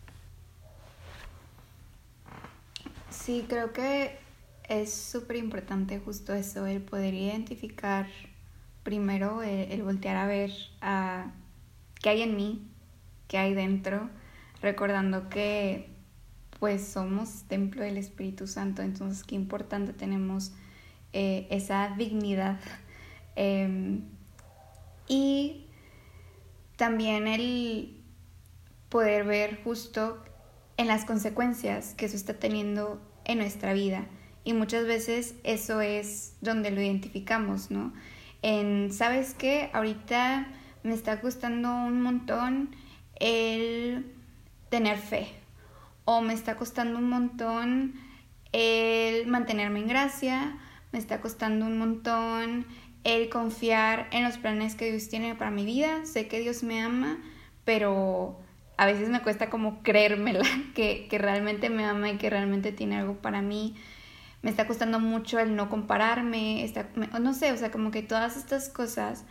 Sí, 3.09 3.45
creo 3.47 3.73
que 3.73 4.17
es 4.69 4.93
súper 4.93 5.37
importante 5.37 5.99
justo 5.99 6.33
eso, 6.33 6.65
el 6.65 6.81
poder 6.81 7.13
identificar 7.13 8.07
primero, 8.83 9.43
el, 9.43 9.83
voltear 9.83 10.15
a 10.17 10.27
ver 10.27 10.51
a 10.81 11.31
qué 12.01 12.09
hay 12.09 12.21
en 12.21 12.35
mí, 12.37 12.65
qué 13.27 13.37
hay 13.37 13.53
dentro, 13.53 14.09
recordando 14.61 15.29
que 15.29 15.89
pues 16.59 16.87
somos 16.87 17.43
templo 17.47 17.83
del 17.83 17.97
Espíritu 17.97 18.47
Santo, 18.47 18.81
entonces 18.81 19.23
qué 19.23 19.35
importante 19.35 19.93
tenemos 19.93 20.51
eh, 21.13 21.47
esa 21.49 21.93
dignidad. 21.97 22.59
Em, 23.39 24.01
y 25.07 25.67
también 26.75 27.27
el 27.27 28.01
poder 28.89 29.25
ver 29.25 29.61
justo 29.63 30.23
en 30.77 30.87
las 30.87 31.05
consecuencias 31.05 31.93
que 31.93 32.07
eso 32.07 32.15
está 32.15 32.33
teniendo 32.33 32.99
en 33.25 33.37
nuestra 33.37 33.73
vida. 33.73 34.07
Y 34.43 34.53
muchas 34.53 34.85
veces 34.85 35.35
eso 35.43 35.81
es 35.81 36.35
donde 36.41 36.71
lo 36.71 36.81
identificamos, 36.81 37.69
¿no? 37.69 37.93
En, 38.41 38.91
¿sabes 38.91 39.33
qué? 39.33 39.69
Ahorita 39.73 40.47
me 40.83 40.93
está 40.93 41.19
costando 41.19 41.69
un 41.69 42.01
montón 42.01 42.75
el 43.19 44.13
tener 44.69 44.97
fe. 44.97 45.27
O 46.09 46.21
me 46.21 46.33
está 46.33 46.55
costando 46.55 46.99
un 46.99 47.09
montón 47.09 47.95
el 48.53 49.27
mantenerme 49.27 49.79
en 49.79 49.89
gracia. 49.89 50.57
Me 50.93 50.99
está 50.99 51.19
costando 51.19 51.65
un 51.65 51.77
montón 51.77 52.65
el 53.03 53.27
confiar 53.27 54.07
en 54.11 54.23
los 54.23 54.37
planes 54.37 54.75
que 54.75 54.89
Dios 54.89 55.09
tiene 55.09 55.35
para 55.35 55.51
mi 55.51 55.65
vida. 55.65 56.05
Sé 56.05 56.29
que 56.29 56.39
Dios 56.39 56.63
me 56.63 56.81
ama, 56.81 57.17
pero 57.65 58.39
a 58.77 58.85
veces 58.85 59.09
me 59.09 59.21
cuesta 59.21 59.49
como 59.49 59.83
creérmela, 59.83 60.45
que, 60.75 61.07
que 61.09 61.17
realmente 61.17 61.69
me 61.69 61.83
ama 61.83 62.09
y 62.09 62.17
que 62.17 62.29
realmente 62.29 62.71
tiene 62.71 62.95
algo 62.95 63.15
para 63.15 63.41
mí. 63.41 63.75
Me 64.41 64.49
está 64.49 64.65
costando 64.65 65.01
mucho 65.01 65.39
el 65.39 65.57
no 65.57 65.69
compararme, 65.69 66.63
está, 66.63 66.87
no 67.19 67.33
sé, 67.33 67.51
o 67.51 67.57
sea, 67.57 67.69
como 67.69 67.91
que 67.91 68.01
todas 68.01 68.37
estas 68.37 68.69
cosas 68.69 69.25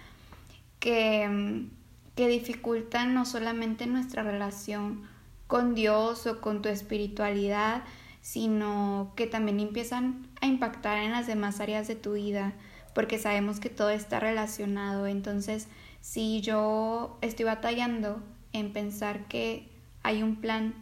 que, 0.79 1.69
que 2.17 2.29
dificultan 2.29 3.15
no 3.15 3.25
solamente 3.25 3.87
nuestra 3.87 4.23
relación 4.23 5.16
con 5.47 5.75
Dios 5.75 6.27
o 6.27 6.41
con 6.41 6.63
tu 6.63 6.69
espiritualidad, 6.69 7.85
sino 8.21 9.13
que 9.17 9.27
también 9.27 9.61
empiezan 9.61 10.27
a 10.41 10.47
impactar 10.47 10.99
en 10.99 11.13
las 11.13 11.27
demás 11.27 11.61
áreas 11.61 11.87
de 11.87 11.95
tu 11.95 12.15
vida, 12.15 12.55
porque 12.95 13.19
sabemos 13.19 13.61
que 13.61 13.71
todo 13.71 13.91
está 13.91 14.21
relacionado. 14.21 15.07
Entonces, 15.07 15.69
si 16.01 16.41
yo 16.41 17.19
estoy 17.21 17.45
batallando 17.45 18.23
en 18.53 18.73
pensar 18.73 19.29
que 19.29 19.69
hay 20.03 20.23
un 20.23 20.37
plan 20.37 20.75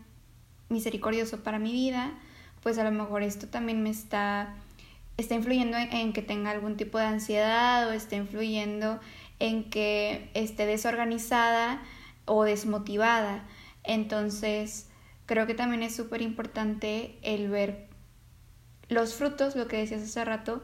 misericordioso 0.68 1.42
para 1.42 1.58
mi 1.58 1.72
vida, 1.72 2.12
pues 2.62 2.78
a 2.78 2.84
lo 2.84 2.90
mejor 2.90 3.22
esto 3.22 3.46
también 3.46 3.82
me 3.82 3.90
está, 3.90 4.54
está 5.16 5.34
influyendo 5.34 5.76
en, 5.76 6.12
que 6.12 6.22
tenga 6.22 6.50
algún 6.50 6.76
tipo 6.76 6.98
de 6.98 7.04
ansiedad 7.04 7.88
o 7.88 7.92
está 7.92 8.16
influyendo 8.16 9.00
en 9.38 9.68
que 9.70 10.30
esté 10.34 10.66
desorganizada 10.66 11.82
o 12.24 12.44
desmotivada. 12.44 13.44
Entonces, 13.84 14.88
creo 15.26 15.46
que 15.46 15.54
también 15.54 15.82
es 15.82 15.94
súper 15.94 16.22
importante 16.22 17.18
el 17.22 17.48
ver 17.48 17.88
los 18.88 19.14
frutos, 19.14 19.56
lo 19.56 19.68
que 19.68 19.78
decías 19.78 20.02
hace 20.02 20.24
rato, 20.24 20.62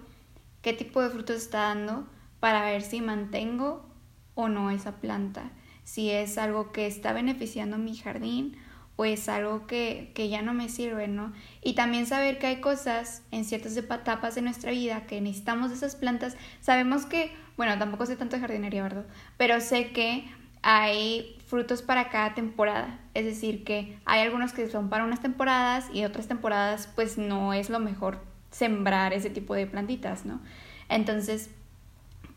qué 0.62 0.72
tipo 0.72 1.00
de 1.00 1.10
frutos 1.10 1.36
está 1.36 1.60
dando 1.60 2.06
para 2.40 2.64
ver 2.64 2.82
si 2.82 3.00
mantengo 3.00 3.86
o 4.34 4.48
no 4.48 4.70
esa 4.70 5.00
planta 5.00 5.50
si 5.90 6.08
es 6.10 6.38
algo 6.38 6.70
que 6.70 6.86
está 6.86 7.12
beneficiando 7.12 7.76
mi 7.76 7.96
jardín 7.96 8.56
o 8.94 9.04
es 9.04 9.28
algo 9.28 9.66
que, 9.66 10.12
que 10.14 10.28
ya 10.28 10.40
no 10.40 10.54
me 10.54 10.68
sirve, 10.68 11.08
¿no? 11.08 11.32
Y 11.62 11.72
también 11.74 12.06
saber 12.06 12.38
que 12.38 12.46
hay 12.46 12.60
cosas 12.60 13.22
en 13.32 13.44
ciertas 13.44 13.76
etapas 13.76 14.36
de 14.36 14.42
nuestra 14.42 14.70
vida 14.70 15.06
que 15.08 15.20
necesitamos 15.20 15.70
de 15.70 15.76
esas 15.76 15.96
plantas. 15.96 16.36
Sabemos 16.60 17.06
que, 17.06 17.32
bueno, 17.56 17.76
tampoco 17.76 18.06
sé 18.06 18.14
tanto 18.14 18.36
de 18.36 18.42
jardinería, 18.42 18.84
¿verdad? 18.84 19.06
Pero 19.36 19.60
sé 19.60 19.90
que 19.90 20.30
hay 20.62 21.38
frutos 21.50 21.82
para 21.82 22.08
cada 22.08 22.34
temporada. 22.34 22.98
Es 23.12 23.24
decir, 23.24 23.64
que 23.64 23.98
hay 24.06 24.22
algunos 24.22 24.52
que 24.52 24.70
son 24.70 24.88
para 24.88 25.04
unas 25.04 25.20
temporadas 25.20 25.90
y 25.92 26.04
otras 26.04 26.28
temporadas 26.28 26.88
pues 26.94 27.18
no 27.18 27.52
es 27.52 27.68
lo 27.68 27.80
mejor 27.80 28.20
sembrar 28.50 29.12
ese 29.12 29.30
tipo 29.30 29.54
de 29.54 29.66
plantitas, 29.66 30.24
¿no? 30.24 30.40
Entonces, 30.88 31.50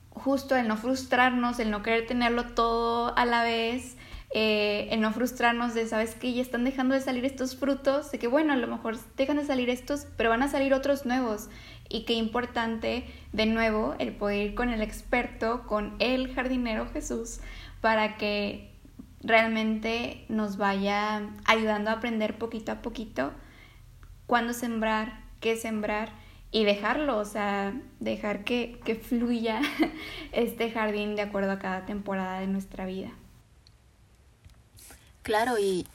justo 0.09 0.55
el 0.55 0.67
no 0.67 0.77
frustrarnos, 0.77 1.59
el 1.59 1.71
no 1.71 1.83
querer 1.83 2.07
tenerlo 2.07 2.45
todo 2.53 3.15
a 3.17 3.25
la 3.25 3.43
vez, 3.43 3.97
eh, 4.35 4.87
el 4.89 4.99
no 4.99 5.11
frustrarnos 5.11 5.75
de, 5.75 5.87
sabes 5.87 6.15
que 6.15 6.33
ya 6.33 6.41
están 6.41 6.63
dejando 6.63 6.95
de 6.95 7.01
salir 7.01 7.23
estos 7.23 7.55
frutos, 7.55 8.11
de 8.11 8.17
que 8.17 8.27
bueno, 8.27 8.53
a 8.53 8.57
lo 8.57 8.67
mejor 8.67 8.97
dejan 9.15 9.37
de 9.37 9.45
salir 9.45 9.69
estos, 9.69 10.07
pero 10.17 10.31
van 10.31 10.41
a 10.41 10.47
salir 10.47 10.73
otros 10.73 11.05
nuevos. 11.05 11.49
Y 11.87 12.05
qué 12.05 12.13
importante, 12.13 13.05
de 13.31 13.45
nuevo, 13.45 13.95
el 13.99 14.11
poder 14.11 14.47
ir 14.47 14.55
con 14.55 14.69
el 14.69 14.81
experto, 14.81 15.67
con 15.67 15.95
el 15.99 16.33
jardinero 16.33 16.87
Jesús, 16.87 17.41
para 17.81 18.17
que 18.17 18.72
realmente 19.23 20.25
nos 20.29 20.57
vaya 20.57 21.29
ayudando 21.45 21.89
a 21.89 21.93
aprender 21.93 22.37
poquito 22.37 22.71
a 22.71 22.81
poquito 22.81 23.31
cuándo 24.27 24.53
sembrar, 24.53 25.23
qué 25.39 25.55
sembrar 25.55 26.09
y 26.51 26.65
dejarlo, 26.65 27.17
o 27.17 27.25
sea, 27.25 27.73
dejar 27.99 28.43
que, 28.43 28.79
que 28.85 28.95
fluya 28.95 29.61
este 30.31 30.69
jardín 30.71 31.15
de 31.15 31.23
acuerdo 31.23 31.51
a 31.51 31.59
cada 31.59 31.85
temporada 31.85 32.39
de 32.39 32.47
nuestra 32.47 32.85
vida. 32.85 33.11
Claro, 35.23 35.57
y, 35.57 35.87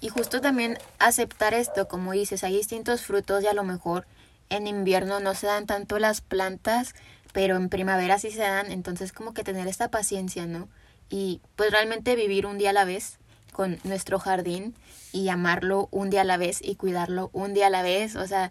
y 0.00 0.08
justo 0.08 0.40
también 0.40 0.78
aceptar 0.98 1.54
esto, 1.54 1.86
como 1.86 2.12
dices, 2.12 2.42
hay 2.42 2.56
distintos 2.56 3.02
frutos 3.02 3.44
y 3.44 3.46
a 3.46 3.54
lo 3.54 3.64
mejor 3.64 4.06
en 4.48 4.66
invierno 4.66 5.20
no 5.20 5.34
se 5.34 5.46
dan 5.46 5.66
tanto 5.66 5.98
las 5.98 6.20
plantas, 6.20 6.94
pero 7.32 7.56
en 7.56 7.68
primavera 7.68 8.18
sí 8.18 8.30
se 8.30 8.40
dan, 8.40 8.72
entonces 8.72 9.12
como 9.12 9.34
que 9.34 9.44
tener 9.44 9.68
esta 9.68 9.90
paciencia, 9.90 10.46
¿no? 10.46 10.68
Y 11.12 11.42
pues 11.56 11.70
realmente 11.70 12.16
vivir 12.16 12.46
un 12.46 12.56
día 12.56 12.70
a 12.70 12.72
la 12.72 12.86
vez 12.86 13.18
con 13.52 13.78
nuestro 13.84 14.18
jardín 14.18 14.74
y 15.12 15.28
amarlo 15.28 15.88
un 15.90 16.08
día 16.08 16.22
a 16.22 16.24
la 16.24 16.38
vez 16.38 16.60
y 16.62 16.74
cuidarlo 16.74 17.28
un 17.34 17.52
día 17.52 17.66
a 17.66 17.70
la 17.70 17.82
vez, 17.82 18.16
o 18.16 18.26
sea, 18.26 18.50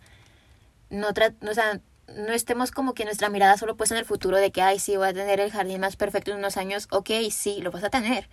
no, 0.91 1.07
o 1.07 1.53
sea, 1.55 1.81
no 2.15 2.33
estemos 2.33 2.69
como 2.69 2.93
que 2.93 3.03
nuestra 3.03 3.29
mirada 3.29 3.57
solo 3.57 3.77
puesta 3.77 3.95
en 3.95 3.99
el 3.99 4.05
futuro 4.05 4.37
de 4.37 4.51
que, 4.51 4.61
ay, 4.61 4.77
sí, 4.77 4.95
voy 4.95 5.07
a 5.07 5.13
tener 5.13 5.39
el 5.39 5.49
jardín 5.49 5.81
más 5.81 5.95
perfecto 5.95 6.29
en 6.29 6.37
unos 6.37 6.55
años. 6.55 6.87
Ok, 6.91 7.09
sí, 7.31 7.61
lo 7.61 7.71
vas 7.71 7.83
a 7.83 7.89
tener. 7.89 8.29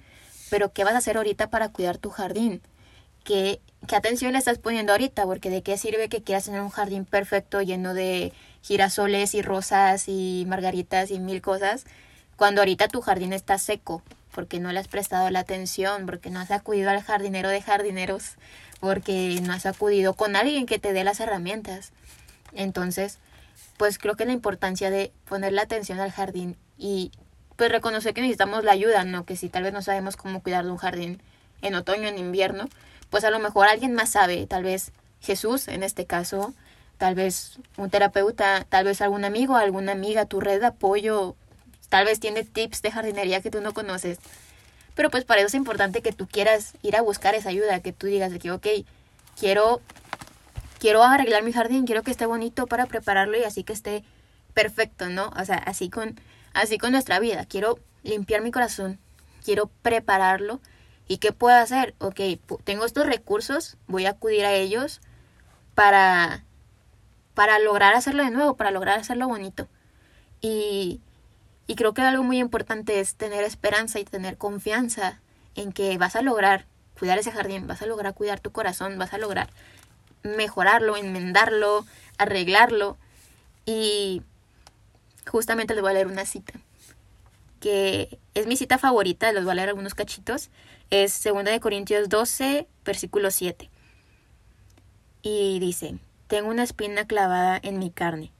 Pero 0.50 0.74
¿qué 0.74 0.84
vas 0.84 0.92
a 0.92 0.98
hacer 0.98 1.16
ahorita 1.16 1.48
para 1.48 1.70
cuidar 1.70 1.96
tu 1.96 2.10
jardín? 2.10 2.60
¿Qué, 3.24 3.62
qué 3.86 3.96
atención 3.96 4.32
le 4.32 4.38
estás 4.38 4.58
poniendo 4.58 4.92
ahorita? 4.92 5.24
Porque 5.24 5.48
de 5.48 5.62
qué 5.62 5.78
sirve 5.78 6.10
que 6.10 6.22
quieras 6.22 6.44
tener 6.44 6.60
un 6.60 6.68
jardín 6.68 7.06
perfecto 7.06 7.62
lleno 7.62 7.94
de 7.94 8.34
girasoles 8.60 9.32
y 9.34 9.40
rosas 9.40 10.06
y 10.06 10.44
margaritas 10.46 11.10
y 11.10 11.18
mil 11.18 11.40
cosas, 11.40 11.86
cuando 12.36 12.60
ahorita 12.60 12.88
tu 12.88 13.00
jardín 13.00 13.32
está 13.32 13.58
seco, 13.58 14.02
porque 14.32 14.60
no 14.60 14.72
le 14.72 14.80
has 14.80 14.88
prestado 14.88 15.30
la 15.30 15.40
atención, 15.40 16.06
porque 16.06 16.30
no 16.30 16.40
has 16.40 16.50
acudido 16.50 16.90
al 16.90 17.02
jardinero 17.02 17.48
de 17.48 17.62
jardineros, 17.62 18.34
porque 18.80 19.40
no 19.42 19.52
has 19.52 19.66
acudido 19.66 20.14
con 20.14 20.36
alguien 20.36 20.66
que 20.66 20.78
te 20.78 20.92
dé 20.92 21.04
las 21.04 21.20
herramientas. 21.20 21.92
Entonces, 22.52 23.18
pues 23.76 23.98
creo 23.98 24.16
que 24.16 24.26
la 24.26 24.32
importancia 24.32 24.90
de 24.90 25.12
poner 25.28 25.52
la 25.52 25.62
atención 25.62 26.00
al 26.00 26.12
jardín 26.12 26.56
y 26.76 27.12
pues 27.56 27.70
reconocer 27.70 28.14
que 28.14 28.20
necesitamos 28.20 28.64
la 28.64 28.72
ayuda, 28.72 29.04
¿no? 29.04 29.24
Que 29.24 29.36
si 29.36 29.48
tal 29.48 29.64
vez 29.64 29.72
no 29.72 29.82
sabemos 29.82 30.16
cómo 30.16 30.42
cuidar 30.42 30.64
de 30.64 30.70
un 30.70 30.76
jardín 30.76 31.20
en 31.60 31.74
otoño, 31.74 32.08
en 32.08 32.18
invierno, 32.18 32.68
pues 33.10 33.24
a 33.24 33.30
lo 33.30 33.40
mejor 33.40 33.66
alguien 33.66 33.94
más 33.94 34.10
sabe, 34.10 34.46
tal 34.46 34.62
vez 34.62 34.92
Jesús 35.20 35.66
en 35.68 35.82
este 35.82 36.06
caso, 36.06 36.54
tal 36.98 37.14
vez 37.14 37.58
un 37.76 37.90
terapeuta, 37.90 38.64
tal 38.68 38.84
vez 38.84 39.00
algún 39.00 39.24
amigo, 39.24 39.56
alguna 39.56 39.92
amiga, 39.92 40.26
tu 40.26 40.40
red 40.40 40.60
de 40.60 40.66
apoyo, 40.66 41.34
tal 41.88 42.04
vez 42.04 42.20
tiene 42.20 42.44
tips 42.44 42.82
de 42.82 42.90
jardinería 42.90 43.40
que 43.40 43.50
tú 43.50 43.60
no 43.60 43.74
conoces. 43.74 44.18
Pero 44.94 45.10
pues 45.10 45.24
para 45.24 45.40
eso 45.40 45.48
es 45.48 45.54
importante 45.54 46.02
que 46.02 46.12
tú 46.12 46.26
quieras 46.26 46.74
ir 46.82 46.96
a 46.96 47.02
buscar 47.02 47.34
esa 47.34 47.50
ayuda, 47.50 47.80
que 47.80 47.92
tú 47.92 48.06
digas 48.06 48.32
de 48.32 48.38
que, 48.38 48.50
ok, 48.50 48.66
quiero 49.38 49.80
quiero 50.78 51.02
arreglar 51.02 51.42
mi 51.42 51.52
jardín, 51.52 51.86
quiero 51.86 52.02
que 52.02 52.10
esté 52.10 52.26
bonito 52.26 52.66
para 52.66 52.86
prepararlo 52.86 53.36
y 53.36 53.44
así 53.44 53.64
que 53.64 53.72
esté 53.72 54.04
perfecto, 54.54 55.08
¿no? 55.08 55.30
O 55.40 55.44
sea, 55.44 55.56
así 55.56 55.90
con, 55.90 56.18
así 56.54 56.78
con 56.78 56.92
nuestra 56.92 57.20
vida. 57.20 57.44
Quiero 57.44 57.78
limpiar 58.02 58.42
mi 58.42 58.50
corazón, 58.50 58.98
quiero 59.44 59.70
prepararlo. 59.82 60.60
¿Y 61.10 61.18
qué 61.18 61.32
puedo 61.32 61.56
hacer? 61.56 61.94
Ok, 61.98 62.20
tengo 62.64 62.84
estos 62.84 63.06
recursos, 63.06 63.78
voy 63.86 64.06
a 64.06 64.10
acudir 64.10 64.44
a 64.44 64.52
ellos 64.52 65.00
para, 65.74 66.44
para 67.34 67.58
lograr 67.58 67.94
hacerlo 67.94 68.24
de 68.24 68.30
nuevo, 68.30 68.56
para 68.56 68.70
lograr 68.70 68.98
hacerlo 68.98 69.26
bonito. 69.26 69.68
Y, 70.42 71.00
Y 71.68 71.76
creo 71.76 71.92
que 71.92 72.00
algo 72.00 72.24
muy 72.24 72.38
importante 72.38 72.98
es 72.98 73.14
tener 73.14 73.44
esperanza 73.44 74.00
y 74.00 74.04
tener 74.04 74.38
confianza 74.38 75.20
en 75.54 75.70
que 75.70 75.98
vas 75.98 76.16
a 76.16 76.22
lograr 76.22 76.64
cuidar 76.98 77.18
ese 77.18 77.30
jardín, 77.30 77.66
vas 77.66 77.82
a 77.82 77.86
lograr 77.86 78.14
cuidar 78.14 78.40
tu 78.40 78.50
corazón, 78.50 78.98
vas 78.98 79.12
a 79.12 79.18
lograr 79.18 79.50
mejorarlo, 80.22 80.96
enmendarlo, 80.96 81.84
arreglarlo. 82.16 82.96
Y 83.66 84.22
justamente 85.26 85.74
les 85.74 85.82
voy 85.82 85.90
a 85.90 85.94
leer 85.94 86.06
una 86.06 86.24
cita, 86.24 86.54
que 87.60 88.18
es 88.32 88.46
mi 88.46 88.56
cita 88.56 88.78
favorita, 88.78 89.30
les 89.32 89.44
voy 89.44 89.52
a 89.52 89.56
leer 89.56 89.68
algunos 89.68 89.94
cachitos. 89.94 90.48
Es 90.90 91.22
2 91.22 91.44
de 91.44 91.60
Corintios 91.60 92.08
12, 92.08 92.66
versículo 92.82 93.30
7. 93.30 93.68
Y 95.20 95.60
dice, 95.60 95.98
tengo 96.28 96.48
una 96.48 96.62
espina 96.62 97.06
clavada 97.06 97.60
en 97.62 97.78
mi 97.78 97.90
carne. 97.90 98.32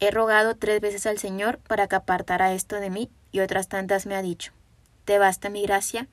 He 0.00 0.10
rogado 0.10 0.54
tres 0.54 0.80
veces 0.80 1.06
al 1.06 1.18
Señor 1.18 1.58
para 1.58 1.88
que 1.88 1.96
apartara 1.96 2.52
esto 2.52 2.76
de 2.76 2.90
mí 2.90 3.10
y 3.32 3.40
otras 3.40 3.68
tantas 3.68 4.06
me 4.06 4.14
ha 4.14 4.22
dicho, 4.22 4.52
te 5.04 5.18
basta 5.18 5.50
mi 5.50 5.62
gracia, 5.62 6.06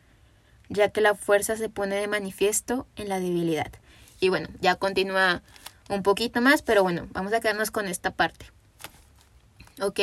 ya 0.70 0.90
que 0.90 1.02
la 1.02 1.14
fuerza 1.14 1.56
se 1.56 1.70
pone 1.70 1.96
de 1.96 2.08
manifiesto 2.08 2.88
en 2.96 3.10
la 3.10 3.20
debilidad. 3.20 3.72
Y 4.20 4.30
bueno, 4.30 4.50
ya 4.60 4.76
continúa 4.76 5.44
un 5.90 6.02
poquito 6.02 6.42
más, 6.42 6.64
pero 6.64 6.82
bueno, 6.82 7.08
vamos 7.12 7.34
a 7.34 7.40
quedarnos 7.40 7.70
con 7.70 7.88
esta 7.88 8.12
parte. 8.12 8.48
Ok, 9.82 10.00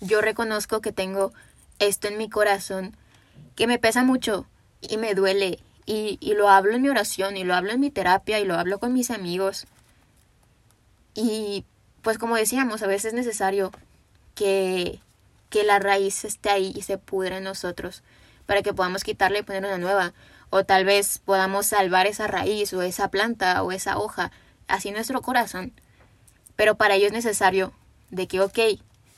yo 0.00 0.20
reconozco 0.20 0.80
que 0.80 0.92
tengo 0.92 1.32
esto 1.78 2.08
en 2.08 2.18
mi 2.18 2.28
corazón 2.28 2.96
que 3.56 3.66
me 3.66 3.78
pesa 3.78 4.04
mucho 4.04 4.46
y 4.80 4.96
me 4.96 5.14
duele 5.14 5.58
y, 5.86 6.18
y, 6.20 6.34
lo 6.34 6.48
hablo 6.48 6.74
en 6.74 6.82
mi 6.82 6.88
oración 6.88 7.36
y 7.36 7.44
lo 7.44 7.54
hablo 7.54 7.72
en 7.72 7.80
mi 7.80 7.90
terapia 7.90 8.38
y 8.40 8.44
lo 8.44 8.54
hablo 8.54 8.78
con 8.78 8.92
mis 8.92 9.10
amigos. 9.10 9.66
Y 11.14 11.64
pues 12.06 12.18
como 12.18 12.36
decíamos, 12.36 12.84
a 12.84 12.86
veces 12.86 13.06
es 13.06 13.14
necesario 13.14 13.72
que, 14.36 15.00
que 15.50 15.64
la 15.64 15.80
raíz 15.80 16.24
esté 16.24 16.50
ahí 16.50 16.72
y 16.76 16.82
se 16.82 16.98
pudre 16.98 17.38
en 17.38 17.42
nosotros 17.42 18.04
para 18.46 18.62
que 18.62 18.72
podamos 18.72 19.02
quitarle 19.02 19.40
y 19.40 19.42
poner 19.42 19.64
una 19.64 19.78
nueva. 19.78 20.12
O 20.50 20.62
tal 20.62 20.84
vez 20.84 21.18
podamos 21.18 21.66
salvar 21.66 22.06
esa 22.06 22.28
raíz 22.28 22.72
o 22.74 22.82
esa 22.82 23.08
planta 23.10 23.60
o 23.64 23.72
esa 23.72 23.98
hoja, 23.98 24.30
así 24.68 24.92
nuestro 24.92 25.20
corazón. 25.20 25.72
Pero 26.54 26.76
para 26.76 26.94
ello 26.94 27.08
es 27.08 27.12
necesario 27.12 27.72
de 28.12 28.28
que, 28.28 28.40
ok, 28.40 28.56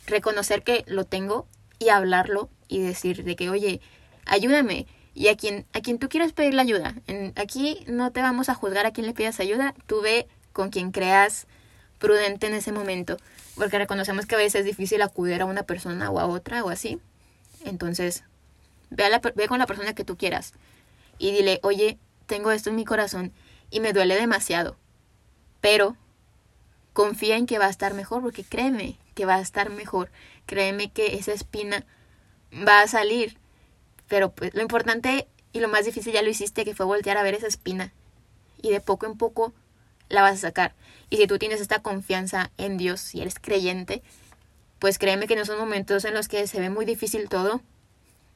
reconocer 0.07 0.62
que 0.62 0.87
lo 0.87 1.04
tengo 1.04 1.47
y 1.78 1.90
hablarlo 1.90 2.49
y 2.68 2.80
decir 2.80 3.23
de 3.23 3.37
que, 3.37 3.50
oye, 3.50 3.83
ayúdame. 4.25 4.87
Y 5.12 5.28
a 5.28 5.37
quien, 5.37 5.66
a 5.75 5.83
quien 5.83 5.99
tú 5.99 6.09
quieras 6.09 6.33
pedir 6.33 6.54
la 6.54 6.62
ayuda. 6.62 6.95
En, 7.07 7.35
aquí 7.37 7.85
no 7.87 8.12
te 8.12 8.23
vamos 8.23 8.49
a 8.49 8.54
juzgar 8.54 8.87
a 8.87 8.92
quien 8.92 9.07
le 9.07 9.12
pidas 9.12 9.40
ayuda. 9.40 9.75
Tú 9.87 10.00
ve 10.00 10.26
con 10.54 10.71
quien 10.71 10.90
creas 10.90 11.47
prudente 11.99 12.47
en 12.47 12.55
ese 12.55 12.73
momento. 12.73 13.17
Porque 13.55 13.78
reconocemos 13.78 14.26
que 14.26 14.35
a 14.35 14.38
veces 14.38 14.61
es 14.61 14.64
difícil 14.67 15.02
acudir 15.02 15.43
a 15.43 15.47
una 15.47 15.64
persona 15.64 16.11
o 16.11 16.21
a 16.21 16.26
otra 16.26 16.64
o 16.64 16.71
así. 16.71 17.00
Entonces, 17.64 18.25
ve, 18.90 19.09
la, 19.11 19.19
ve 19.19 19.49
con 19.49 19.59
la 19.59 19.67
persona 19.67 19.95
que 19.95 20.05
tú 20.05 20.17
quieras. 20.17 20.52
Y 21.19 21.33
dile, 21.33 21.61
oye, 21.62 21.99
tengo 22.26 22.52
esto 22.52 22.71
en 22.71 22.76
mi 22.76 22.85
corazón 22.85 23.33
y 23.71 23.81
me 23.81 23.93
duele 23.93 24.14
demasiado. 24.14 24.76
Pero 25.61 25.97
confía 26.93 27.37
en 27.37 27.47
que 27.47 27.59
va 27.59 27.67
a 27.67 27.71
estar 27.71 27.95
mejor, 27.95 28.23
porque 28.23 28.45
créeme 28.45 28.99
que 29.14 29.26
va 29.26 29.37
a 29.37 29.40
estar 29.40 29.71
mejor. 29.71 30.11
Créeme 30.47 30.90
que 30.90 31.17
esa 31.17 31.33
espina 31.33 31.85
va 32.52 32.81
a 32.83 32.88
salir. 32.88 33.38
Pero 34.09 34.31
pues 34.31 34.55
lo 34.55 34.62
importante 34.62 35.28
y 35.52 35.61
lo 35.61 35.69
más 35.69 35.85
difícil 35.85 36.12
ya 36.12 36.23
lo 36.23 36.31
hiciste, 36.31 36.64
que 36.64 36.75
fue 36.75 36.87
voltear 36.87 37.17
a 37.19 37.23
ver 37.23 37.35
esa 37.35 37.47
espina. 37.47 37.93
Y 38.62 38.71
de 38.71 38.81
poco 38.81 39.07
en 39.07 39.17
poco 39.17 39.52
la 40.08 40.22
vas 40.22 40.34
a 40.34 40.48
sacar. 40.48 40.74
Y 41.10 41.16
si 41.16 41.26
tú 41.26 41.38
tienes 41.38 41.60
esta 41.60 41.80
confianza 41.80 42.50
en 42.58 42.76
Dios, 42.76 43.00
si 43.00 43.20
eres 43.20 43.36
creyente, 43.40 44.02
pues 44.78 44.99
créeme 44.99 45.26
que 45.26 45.34
en 45.34 45.40
esos 45.40 45.58
momentos 45.58 46.04
en 46.04 46.14
los 46.14 46.28
que 46.28 46.47
se 46.47 46.60
ve 46.60 46.71
muy 46.71 46.84
difícil 46.84 47.28
todo, 47.28 47.60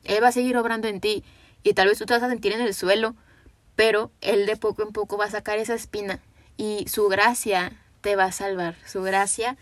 Él 0.04 0.22
va 0.22 0.28
a 0.28 0.32
seguir 0.32 0.56
obrando 0.56 0.88
en 0.88 1.00
ti. 1.00 1.24
Y 1.62 1.74
tal 1.74 1.88
vez 1.88 1.98
tú 1.98 2.06
te 2.06 2.14
vas 2.14 2.22
a 2.22 2.28
sentir 2.28 2.52
en 2.52 2.60
el 2.60 2.74
suelo, 2.74 3.14
pero 3.76 4.10
Él 4.20 4.46
de 4.46 4.56
poco 4.56 4.82
en 4.82 4.92
poco 4.92 5.16
va 5.16 5.26
a 5.26 5.30
sacar 5.30 5.58
esa 5.58 5.74
espina. 5.74 6.20
Y 6.56 6.86
su 6.88 7.08
gracia 7.08 7.72
te 8.00 8.16
va 8.16 8.24
a 8.24 8.32
salvar. 8.32 8.76
Su 8.86 9.02
gracia 9.02 9.56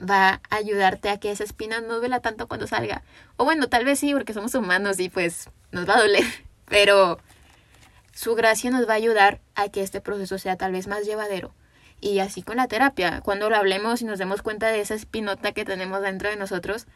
va 0.00 0.40
a 0.48 0.56
ayudarte 0.56 1.10
a 1.10 1.18
que 1.18 1.30
esa 1.30 1.44
espina 1.44 1.80
no 1.80 1.98
duela 1.98 2.20
tanto 2.20 2.48
cuando 2.48 2.66
salga. 2.66 3.02
O 3.36 3.44
bueno, 3.44 3.68
tal 3.68 3.84
vez 3.84 3.98
sí, 3.98 4.12
porque 4.12 4.32
somos 4.32 4.54
humanos 4.54 4.98
y 5.00 5.08
pues 5.08 5.50
nos 5.72 5.88
va 5.88 5.96
a 5.96 6.00
doler. 6.00 6.24
Pero 6.66 7.18
su 8.20 8.34
gracia 8.34 8.70
nos 8.70 8.86
va 8.86 8.92
a 8.92 8.96
ayudar 8.96 9.40
a 9.54 9.70
que 9.70 9.80
este 9.80 10.02
proceso 10.02 10.36
sea 10.36 10.56
tal 10.56 10.72
vez 10.72 10.86
más 10.86 11.06
llevadero. 11.06 11.54
Y 12.02 12.18
así 12.18 12.42
con 12.42 12.58
la 12.58 12.68
terapia, 12.68 13.22
cuando 13.22 13.48
lo 13.48 13.56
hablemos 13.56 14.02
y 14.02 14.04
nos 14.04 14.18
demos 14.18 14.42
cuenta 14.42 14.68
de 14.68 14.82
esa 14.82 14.94
espinota 14.94 15.52
que 15.52 15.64
tenemos 15.64 16.02
dentro 16.02 16.28
de 16.28 16.36
nosotros, 16.36 16.86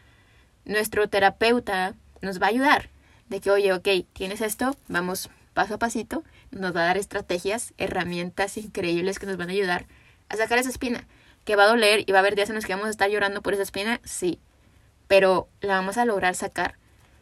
nuestro 0.67 1.09
terapeuta 1.09 1.95
nos 2.21 2.43
va 2.43 2.49
a 2.49 2.51
ayudar. 2.51 2.91
De 3.31 3.41
que, 3.41 3.51
oye, 3.51 3.73
ok, 3.73 3.89
tienes 4.13 4.43
esto, 4.43 4.77
vamos 4.87 5.31
paso 5.55 5.77
a 5.77 5.79
pasito, 5.79 6.25
nos 6.51 6.77
va 6.77 6.83
a 6.83 6.89
dar 6.89 6.99
estrategias, 6.99 7.73
herramientas 7.79 8.59
increíbles 8.59 9.19
que 9.19 9.25
nos 9.25 9.39
van 9.39 9.49
a 9.49 9.53
ayudar 9.53 9.87
a 10.29 10.37
sacar 10.37 10.59
esa 10.59 10.69
espina 10.69 11.07
que 11.47 11.57
va 11.57 11.65
a 11.65 11.69
doler 11.69 12.05
y 12.07 12.13
va 12.13 12.19
a 12.19 12.21
haber 12.21 12.35
días 12.35 12.51
en 12.51 12.57
los 12.57 12.67
que 12.67 12.75
vamos 12.75 12.89
a 12.89 12.91
estar 12.91 13.09
llorando 13.09 13.41
por 13.41 13.55
esa 13.55 13.63
espina, 13.63 13.99
sí, 14.05 14.41
pero 15.09 15.49
la 15.63 15.77
vamos 15.77 15.97
a 15.97 16.05
lograr 16.05 16.35
sacar 16.35 16.77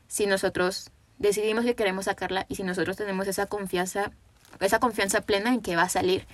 si 0.08 0.26
nosotros 0.26 0.90
decidimos 1.22 1.64
que 1.64 1.76
queremos 1.76 2.06
sacarla 2.06 2.46
y 2.48 2.56
si 2.56 2.64
nosotros 2.64 2.96
tenemos 2.96 3.28
esa 3.28 3.46
confianza, 3.46 4.10
esa 4.60 4.80
confianza 4.80 5.22
plena 5.22 5.54
en 5.54 5.62
que 5.62 5.76
va 5.76 5.82
a 5.82 5.88
salir. 5.88 6.26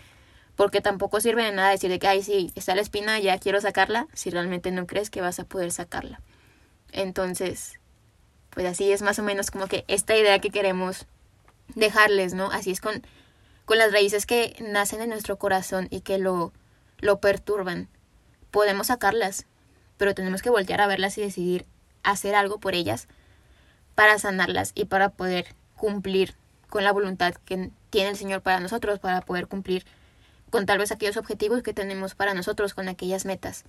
Porque 0.57 0.81
tampoco 0.81 1.21
sirve 1.21 1.45
de 1.45 1.53
nada 1.53 1.71
decir 1.71 1.91
de 1.91 2.01
que, 2.01 2.09
ay, 2.09 2.23
sí, 2.23 2.53
está 2.57 2.75
la 2.75 2.81
espina, 2.81 3.21
ya 3.21 3.39
quiero 3.39 3.61
sacarla, 3.61 4.09
si 4.15 4.31
realmente 4.31 4.73
no 4.73 4.87
crees 4.87 5.11
que 5.11 5.21
vas 5.21 5.39
a 5.39 5.45
poder 5.45 5.71
sacarla. 5.71 6.21
Entonces, 6.91 7.79
pues 8.51 8.67
así 8.67 8.91
es 8.91 9.03
más 9.03 9.19
o 9.19 9.23
menos 9.23 9.51
como 9.51 9.67
que 9.67 9.85
esta 9.87 10.17
idea 10.17 10.41
que 10.41 10.51
queremos 10.51 11.07
dejarles, 11.75 12.35
¿no? 12.35 12.51
Así 12.51 12.71
es 12.71 12.81
con, 12.81 13.07
con 13.67 13.79
las 13.79 13.93
raíces 13.93 14.27
que 14.27 14.57
nacen 14.61 15.03
en 15.03 15.11
nuestro 15.11 15.39
corazón 15.39 15.87
y 15.91 16.01
que 16.01 16.19
lo, 16.19 16.53
lo 16.99 17.21
perturban. 17.21 17.89
Podemos 18.51 18.89
sacarlas, 18.89 19.47
pero 19.99 20.15
tenemos 20.15 20.41
que 20.43 20.51
voltear 20.51 20.81
a 20.81 20.87
verlas 20.87 21.19
y 21.19 21.21
decidir 21.21 21.67
hacer 22.03 22.35
algo 22.35 22.59
por 22.59 22.75
ellas 22.75 23.07
para 23.99 24.17
sanarlas 24.21 24.71
y 24.77 24.85
para 24.85 25.09
poder 25.09 25.57
cumplir 25.75 26.35
con 26.71 26.85
la 26.85 26.93
voluntad 26.93 27.35
que 27.35 27.71
tiene 27.91 28.11
el 28.11 28.17
Señor 28.17 28.43
para 28.43 28.61
nosotros, 28.61 29.01
para 29.01 29.23
poder 29.23 29.49
cumplir 29.49 29.85
con 30.51 30.67
tal 30.67 30.79
vez 30.79 30.93
aquellos 30.93 31.17
objetivos 31.17 31.65
que 31.65 31.75
tenemos 31.75 32.15
para 32.15 32.33
nosotros, 32.33 32.75
con 32.75 32.89
aquellas 32.89 33.25
metas. 33.25 33.65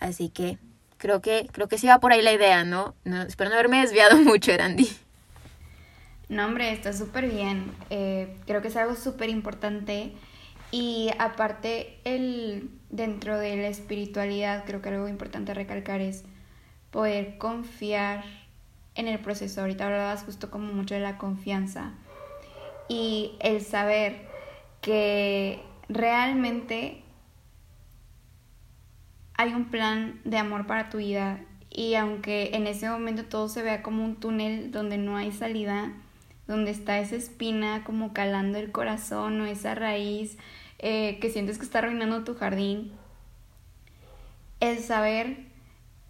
Así 0.00 0.30
que 0.30 0.56
creo 0.96 1.20
que 1.20 1.50
creo 1.52 1.68
que 1.68 1.76
sí 1.76 1.88
va 1.88 2.00
por 2.00 2.12
ahí 2.12 2.22
la 2.22 2.32
idea, 2.32 2.64
¿no? 2.64 2.94
no 3.04 3.20
espero 3.20 3.50
no 3.50 3.56
haberme 3.56 3.82
desviado 3.82 4.16
mucho, 4.24 4.50
Erandi. 4.50 4.88
No, 6.30 6.46
hombre, 6.46 6.72
está 6.72 6.94
súper 6.94 7.28
bien. 7.28 7.70
Eh, 7.90 8.34
creo 8.46 8.62
que 8.62 8.68
es 8.68 8.76
algo 8.76 8.94
súper 8.94 9.28
importante 9.28 10.14
y 10.70 11.10
aparte, 11.18 12.00
el, 12.04 12.70
dentro 12.88 13.38
de 13.38 13.56
la 13.56 13.68
espiritualidad, 13.68 14.64
creo 14.64 14.80
que 14.80 14.88
algo 14.88 15.06
importante 15.06 15.52
recalcar 15.52 16.00
es 16.00 16.24
poder 16.90 17.36
confiar 17.36 18.24
en 18.96 19.08
el 19.08 19.18
proceso. 19.20 19.60
Ahorita 19.60 19.86
hablabas 19.86 20.24
justo 20.24 20.50
como 20.50 20.72
mucho 20.72 20.94
de 20.94 21.00
la 21.00 21.18
confianza 21.18 21.92
y 22.88 23.32
el 23.40 23.60
saber 23.60 24.26
que 24.80 25.62
realmente 25.88 27.02
hay 29.34 29.52
un 29.52 29.66
plan 29.66 30.20
de 30.24 30.38
amor 30.38 30.66
para 30.66 30.88
tu 30.88 30.98
vida 30.98 31.40
y 31.70 31.94
aunque 31.94 32.50
en 32.54 32.66
ese 32.66 32.88
momento 32.88 33.24
todo 33.24 33.48
se 33.48 33.62
vea 33.62 33.82
como 33.82 34.04
un 34.04 34.16
túnel 34.16 34.70
donde 34.70 34.96
no 34.96 35.16
hay 35.16 35.30
salida, 35.30 35.92
donde 36.46 36.70
está 36.70 36.98
esa 36.98 37.16
espina 37.16 37.84
como 37.84 38.14
calando 38.14 38.58
el 38.58 38.72
corazón 38.72 39.40
o 39.40 39.46
esa 39.46 39.74
raíz 39.74 40.38
eh, 40.78 41.18
que 41.20 41.30
sientes 41.30 41.58
que 41.58 41.64
está 41.64 41.80
arruinando 41.80 42.24
tu 42.24 42.34
jardín, 42.34 42.92
el 44.60 44.78
saber 44.78 45.38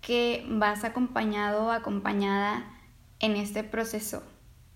que 0.02 0.46
vas 0.48 0.84
acompañado 0.84 1.66
o 1.66 1.70
acompañada 1.70 2.75
en 3.20 3.36
este 3.36 3.64
proceso, 3.64 4.22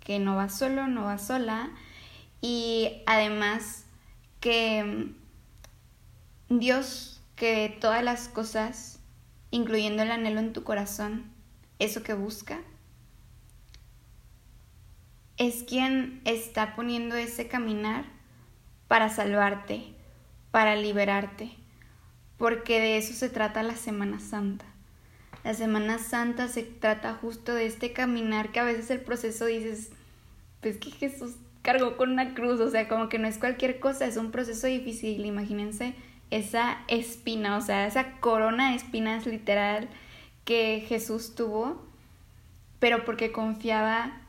que 0.00 0.18
no 0.18 0.36
vas 0.36 0.58
solo, 0.58 0.86
no 0.86 1.04
vas 1.04 1.26
sola 1.26 1.70
y 2.40 3.02
además 3.06 3.84
que 4.40 5.12
Dios, 6.48 7.22
que 7.36 7.76
todas 7.80 8.02
las 8.02 8.28
cosas, 8.28 9.00
incluyendo 9.50 10.02
el 10.02 10.10
anhelo 10.10 10.40
en 10.40 10.52
tu 10.52 10.64
corazón, 10.64 11.30
eso 11.78 12.02
que 12.02 12.14
busca, 12.14 12.60
es 15.36 15.62
quien 15.62 16.20
está 16.24 16.74
poniendo 16.76 17.14
ese 17.16 17.48
caminar 17.48 18.04
para 18.88 19.08
salvarte, 19.08 19.94
para 20.50 20.76
liberarte, 20.76 21.56
porque 22.36 22.80
de 22.80 22.98
eso 22.98 23.14
se 23.14 23.30
trata 23.30 23.62
la 23.62 23.76
Semana 23.76 24.18
Santa. 24.18 24.69
La 25.44 25.54
Semana 25.54 25.98
Santa 25.98 26.48
se 26.48 26.62
trata 26.62 27.14
justo 27.14 27.54
de 27.54 27.66
este 27.66 27.92
caminar 27.92 28.52
que 28.52 28.60
a 28.60 28.64
veces 28.64 28.90
el 28.90 29.00
proceso 29.00 29.46
dices, 29.46 29.90
pues 30.60 30.76
que 30.76 30.90
Jesús 30.90 31.36
cargó 31.62 31.96
con 31.96 32.10
una 32.10 32.34
cruz, 32.34 32.60
o 32.60 32.70
sea, 32.70 32.88
como 32.88 33.08
que 33.08 33.18
no 33.18 33.28
es 33.28 33.38
cualquier 33.38 33.80
cosa, 33.80 34.06
es 34.06 34.16
un 34.16 34.30
proceso 34.30 34.66
difícil, 34.66 35.24
imagínense 35.24 35.94
esa 36.30 36.78
espina, 36.88 37.56
o 37.56 37.60
sea, 37.60 37.86
esa 37.86 38.12
corona 38.20 38.70
de 38.70 38.76
espinas 38.76 39.26
literal 39.26 39.88
que 40.44 40.84
Jesús 40.86 41.34
tuvo, 41.34 41.84
pero 42.78 43.04
porque 43.04 43.32
confiaba 43.32 44.20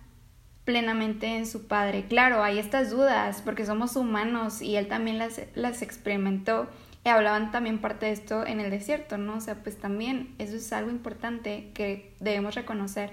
plenamente 0.65 1.37
en 1.37 1.45
su 1.45 1.67
Padre. 1.67 2.05
Claro, 2.07 2.43
hay 2.43 2.59
estas 2.59 2.91
dudas 2.91 3.41
porque 3.43 3.65
somos 3.65 3.95
humanos 3.95 4.61
y 4.61 4.75
él 4.75 4.87
también 4.87 5.17
las, 5.17 5.41
las 5.55 5.81
experimentó. 5.81 6.67
Y 7.03 7.09
hablaban 7.09 7.51
también 7.51 7.79
parte 7.79 8.05
de 8.05 8.11
esto 8.11 8.45
en 8.45 8.59
el 8.59 8.69
desierto, 8.69 9.17
¿no? 9.17 9.37
O 9.37 9.41
sea, 9.41 9.55
pues 9.63 9.79
también 9.79 10.35
eso 10.37 10.55
es 10.55 10.71
algo 10.71 10.91
importante 10.91 11.71
que 11.73 12.13
debemos 12.19 12.53
reconocer. 12.53 13.09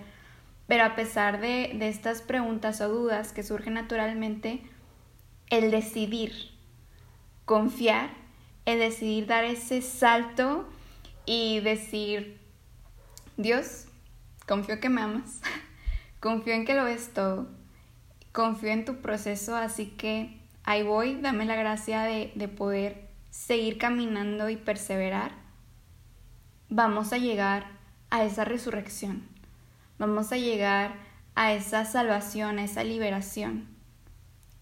Pero 0.66 0.84
a 0.84 0.94
pesar 0.94 1.40
de, 1.40 1.78
estas 1.88 2.20
preguntas 2.20 2.82
o 2.82 2.88
dudas 2.90 3.32
que 3.32 3.42
surgen 3.42 3.74
naturalmente, 3.74 4.62
el 5.48 5.70
decidir 5.70 6.50
confiar, 7.46 8.10
el 8.66 8.78
decidir 8.78 9.26
dar 9.26 9.44
ese 9.44 9.80
salto 9.80 10.68
y 11.24 11.60
decir, 11.60 12.38
Dios, 13.38 13.86
confío 14.46 14.80
que 14.80 14.90
me 14.90 15.00
amas, 15.00 15.40
confío 16.20 16.52
en 16.52 16.66
que 16.66 16.74
lo 16.74 16.84
ves 16.84 17.14
todo, 17.14 17.48
confío 18.32 18.68
en 18.68 18.84
tu 18.84 18.96
proceso, 18.96 19.56
así 19.56 19.86
que 19.86 20.38
ahí 20.64 20.82
voy, 20.82 21.18
dame 21.22 21.46
la 21.46 21.56
gracia 21.56 22.02
de 22.02 22.48
poder 22.48 23.07
seguir 23.30 23.78
caminando 23.78 24.48
y 24.48 24.56
perseverar. 24.56 25.32
Vamos 26.68 27.12
a 27.12 27.18
llegar 27.18 27.66
a 28.10 28.24
esa 28.24 28.44
resurrección, 28.44 29.28
vamos 29.98 30.32
a 30.32 30.36
llegar 30.36 30.94
a 31.34 31.52
esa 31.52 31.84
salvación, 31.84 32.58
a 32.58 32.64
esa 32.64 32.84
liberación. 32.84 33.68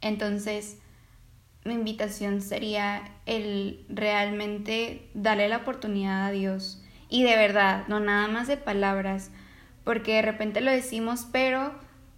Entonces, 0.00 0.78
mi 1.64 1.74
invitación 1.74 2.42
sería 2.42 3.02
el 3.26 3.84
realmente 3.88 5.10
darle 5.14 5.48
la 5.48 5.58
oportunidad 5.58 6.26
a 6.26 6.30
Dios 6.30 6.82
y 7.08 7.22
de 7.24 7.36
verdad, 7.36 7.86
no 7.88 8.00
nada 8.00 8.28
más 8.28 8.46
de 8.48 8.56
palabras, 8.56 9.30
porque 9.84 10.14
de 10.14 10.22
repente 10.22 10.60
lo 10.60 10.70
decimos 10.70 11.26
pero 11.30 11.74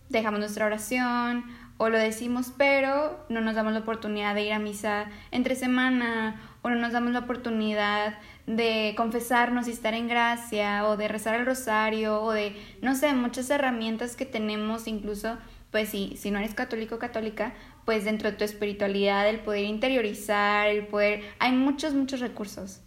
dejamos 0.08 0.40
nuestra 0.40 0.66
oración 0.66 1.44
o 1.78 1.88
lo 1.88 1.98
decimos 1.98 2.52
pero 2.56 3.24
no 3.28 3.40
nos 3.40 3.54
damos 3.54 3.72
la 3.72 3.80
oportunidad 3.80 4.34
de 4.34 4.44
ir 4.44 4.52
a 4.52 4.58
misa 4.58 5.06
entre 5.30 5.54
semana 5.56 6.40
o 6.62 6.68
no 6.68 6.76
nos 6.76 6.92
damos 6.92 7.12
la 7.12 7.20
oportunidad 7.20 8.18
de 8.46 8.94
confesarnos 8.96 9.68
y 9.68 9.70
estar 9.70 9.94
en 9.94 10.08
gracia 10.08 10.86
o 10.86 10.96
de 10.96 11.08
rezar 11.08 11.34
el 11.34 11.46
rosario 11.46 12.22
o 12.22 12.32
de 12.32 12.54
no 12.82 12.94
sé, 12.94 13.12
muchas 13.14 13.48
herramientas 13.50 14.16
que 14.16 14.26
tenemos 14.26 14.86
incluso 14.86 15.38
pues 15.70 15.90
si 15.90 16.30
no 16.30 16.38
eres 16.38 16.54
católico 16.54 16.94
o 16.94 16.98
católica, 16.98 17.52
pues 17.84 18.04
dentro 18.04 18.30
de 18.30 18.36
tu 18.36 18.44
espiritualidad, 18.44 19.28
el 19.28 19.40
poder 19.40 19.64
interiorizar, 19.64 20.68
el 20.68 20.86
poder, 20.86 21.22
hay 21.38 21.52
muchos, 21.52 21.94
muchos 21.94 22.20
recursos. 22.20 22.80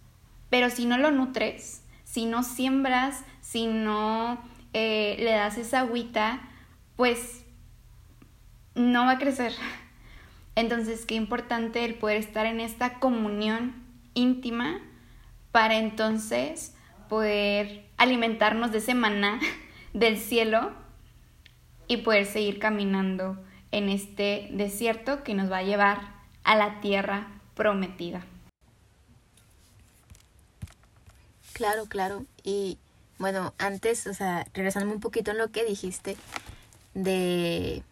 Pero 0.49 0.69
si 0.69 0.85
no 0.85 0.97
lo 0.97 1.11
nutres, 1.11 1.83
si 2.03 2.25
no 2.25 2.43
siembras, 2.43 3.23
si 3.39 3.67
no 3.67 4.41
eh, 4.73 5.15
le 5.19 5.31
das 5.31 5.57
esa 5.57 5.81
agüita, 5.81 6.41
pues 6.95 7.45
no 8.75 9.05
va 9.05 9.11
a 9.11 9.19
crecer. 9.19 9.53
Entonces, 10.55 11.05
qué 11.05 11.15
importante 11.15 11.85
el 11.85 11.95
poder 11.95 12.17
estar 12.17 12.45
en 12.45 12.59
esta 12.59 12.99
comunión 12.99 13.73
íntima 14.13 14.79
para 15.51 15.77
entonces 15.77 16.75
poder 17.09 17.85
alimentarnos 17.97 18.71
de 18.71 18.79
ese 18.79 18.93
maná 18.93 19.39
del 19.93 20.17
cielo 20.17 20.71
y 21.87 21.97
poder 21.97 22.25
seguir 22.25 22.59
caminando 22.59 23.37
en 23.71 23.89
este 23.89 24.49
desierto 24.51 25.23
que 25.23 25.33
nos 25.33 25.51
va 25.51 25.57
a 25.57 25.63
llevar 25.63 26.13
a 26.43 26.55
la 26.55 26.79
tierra 26.81 27.27
prometida. 27.55 28.25
Claro, 31.53 31.85
claro. 31.85 32.25
Y 32.43 32.77
bueno, 33.19 33.53
antes, 33.57 34.07
o 34.07 34.13
sea, 34.13 34.47
regresando 34.53 34.93
un 34.93 34.99
poquito 34.99 35.31
en 35.31 35.37
lo 35.37 35.51
que 35.51 35.63
dijiste 35.63 36.17
de, 36.93 37.83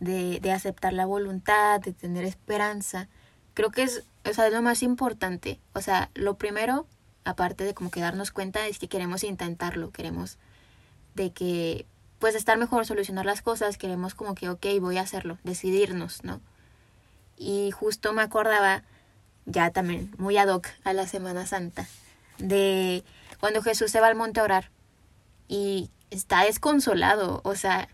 de, 0.00 0.40
de 0.40 0.52
aceptar 0.52 0.92
la 0.92 1.06
voluntad, 1.06 1.80
de 1.80 1.92
tener 1.92 2.24
esperanza, 2.24 3.08
creo 3.54 3.70
que 3.70 3.82
es, 3.82 4.04
o 4.28 4.32
sea, 4.32 4.46
es 4.46 4.52
lo 4.52 4.62
más 4.62 4.82
importante. 4.82 5.60
O 5.72 5.80
sea, 5.80 6.10
lo 6.14 6.36
primero, 6.36 6.86
aparte 7.24 7.64
de 7.64 7.74
como 7.74 7.90
que 7.90 8.00
darnos 8.00 8.30
cuenta, 8.30 8.66
es 8.66 8.78
que 8.78 8.88
queremos 8.88 9.24
intentarlo, 9.24 9.90
queremos 9.90 10.38
de 11.14 11.32
que 11.32 11.86
pues 12.18 12.34
estar 12.34 12.58
mejor, 12.58 12.86
solucionar 12.86 13.26
las 13.26 13.42
cosas, 13.42 13.78
queremos 13.78 14.14
como 14.14 14.34
que, 14.34 14.48
ok, 14.48 14.66
voy 14.80 14.98
a 14.98 15.02
hacerlo, 15.02 15.38
decidirnos, 15.44 16.24
¿no? 16.24 16.40
Y 17.36 17.70
justo 17.70 18.12
me 18.12 18.22
acordaba, 18.22 18.84
ya 19.44 19.70
también, 19.70 20.14
muy 20.18 20.36
ad 20.38 20.48
hoc 20.48 20.66
a 20.84 20.92
la 20.92 21.06
Semana 21.06 21.46
Santa, 21.46 21.86
de 22.38 23.04
cuando 23.38 23.62
Jesús 23.62 23.90
se 23.90 24.00
va 24.00 24.06
al 24.06 24.16
monte 24.16 24.40
a 24.40 24.44
orar 24.44 24.70
y 25.48 25.90
está 26.10 26.44
desconsolado, 26.44 27.40
o 27.44 27.54
sea, 27.54 27.88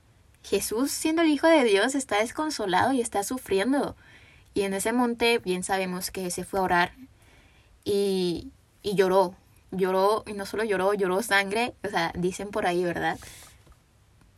Jesús 0.45 0.91
siendo 0.91 1.23
el 1.23 1.29
Hijo 1.29 1.47
de 1.47 1.65
Dios 1.65 1.95
está 1.95 2.19
desconsolado 2.19 2.93
y 2.93 3.01
está 3.01 3.23
sufriendo. 3.23 3.97
Y 4.55 4.63
en 4.63 4.75
ese 4.75 4.93
monte 4.93 5.39
bien 5.39 5.63
sabemos 5.63 6.11
que 6.11 6.31
se 6.31 6.45
fue 6.45 6.61
a 6.61 6.63
orar 6.63 6.93
y, 7.85 8.49
y 8.83 8.95
lloró, 8.95 9.35
lloró, 9.71 10.25
y 10.27 10.33
no 10.35 10.47
solo 10.47 10.65
lloró, 10.65 10.95
lloró 10.95 11.23
sangre, 11.23 11.75
o 11.85 11.89
sea, 11.89 12.13
dicen 12.17 12.51
por 12.51 12.67
ahí, 12.67 12.85
¿verdad? 12.85 13.19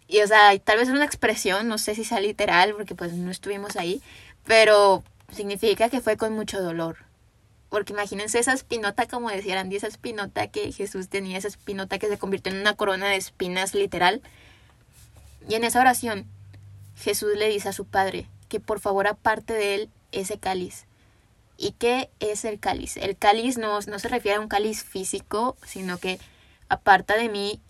Y 0.07 0.21
o 0.21 0.27
sea, 0.27 0.57
tal 0.59 0.79
vez 0.79 0.88
es 0.88 0.95
una 0.95 1.05
expresión, 1.05 1.69
no 1.69 1.79
sé 1.79 1.95
si 1.95 2.05
sea 2.05 2.21
literal, 2.21 2.75
porque 2.75 2.95
pues 2.95 3.12
no 3.14 3.31
estuvimos 3.31 3.77
ahí, 3.77 4.03
pero 4.45 5.03
significa 5.33 5.88
que 5.88 6.01
fue 6.01 6.17
con 6.17 6.35
mucho 6.35 6.62
dolor. 6.62 6.99
Porque 7.71 7.93
imagínense 7.93 8.38
esa 8.38 8.53
espinota, 8.53 9.07
como 9.07 9.31
decía 9.31 9.59
Andy, 9.59 9.77
esa 9.77 9.88
espinota 9.88 10.47
que 10.49 10.71
Jesús 10.73 11.09
tenía, 11.09 11.38
esa 11.38 11.49
espinota 11.49 11.99
que 11.99 12.09
se 12.09 12.19
convirtió 12.19 12.53
en 12.53 12.61
una 12.61 12.75
corona 12.75 13.09
de 13.09 13.17
espinas 13.17 13.75
literal. 13.75 14.23
Y 15.49 15.55
en 15.55 15.65
esa 15.65 15.81
oración, 15.81 16.27
Jesús 16.97 17.37
le 17.37 17.49
dice 17.49 17.69
a 17.69 17.73
su 17.73 17.85
padre 17.85 18.27
que 18.49 18.61
por 18.61 18.81
favor 18.81 19.07
aparte 19.07 19.53
de 19.53 19.75
él 19.75 19.91
ese 20.13 20.39
cáliz. 20.39 20.87
¿Y 21.57 21.73
qué 21.73 22.11
es 22.21 22.45
el 22.45 22.59
cáliz? 22.59 22.97
El 22.97 23.17
cáliz 23.17 23.59
no, 23.59 23.81
no 23.81 23.99
se 23.99 24.09
refiere 24.09 24.39
a 24.39 24.41
un 24.41 24.49
cáliz 24.49 24.83
físico, 24.83 25.57
sino 25.65 25.99
que 25.99 26.19
aparta 26.69 27.17
de 27.17 27.29
mí 27.29 27.61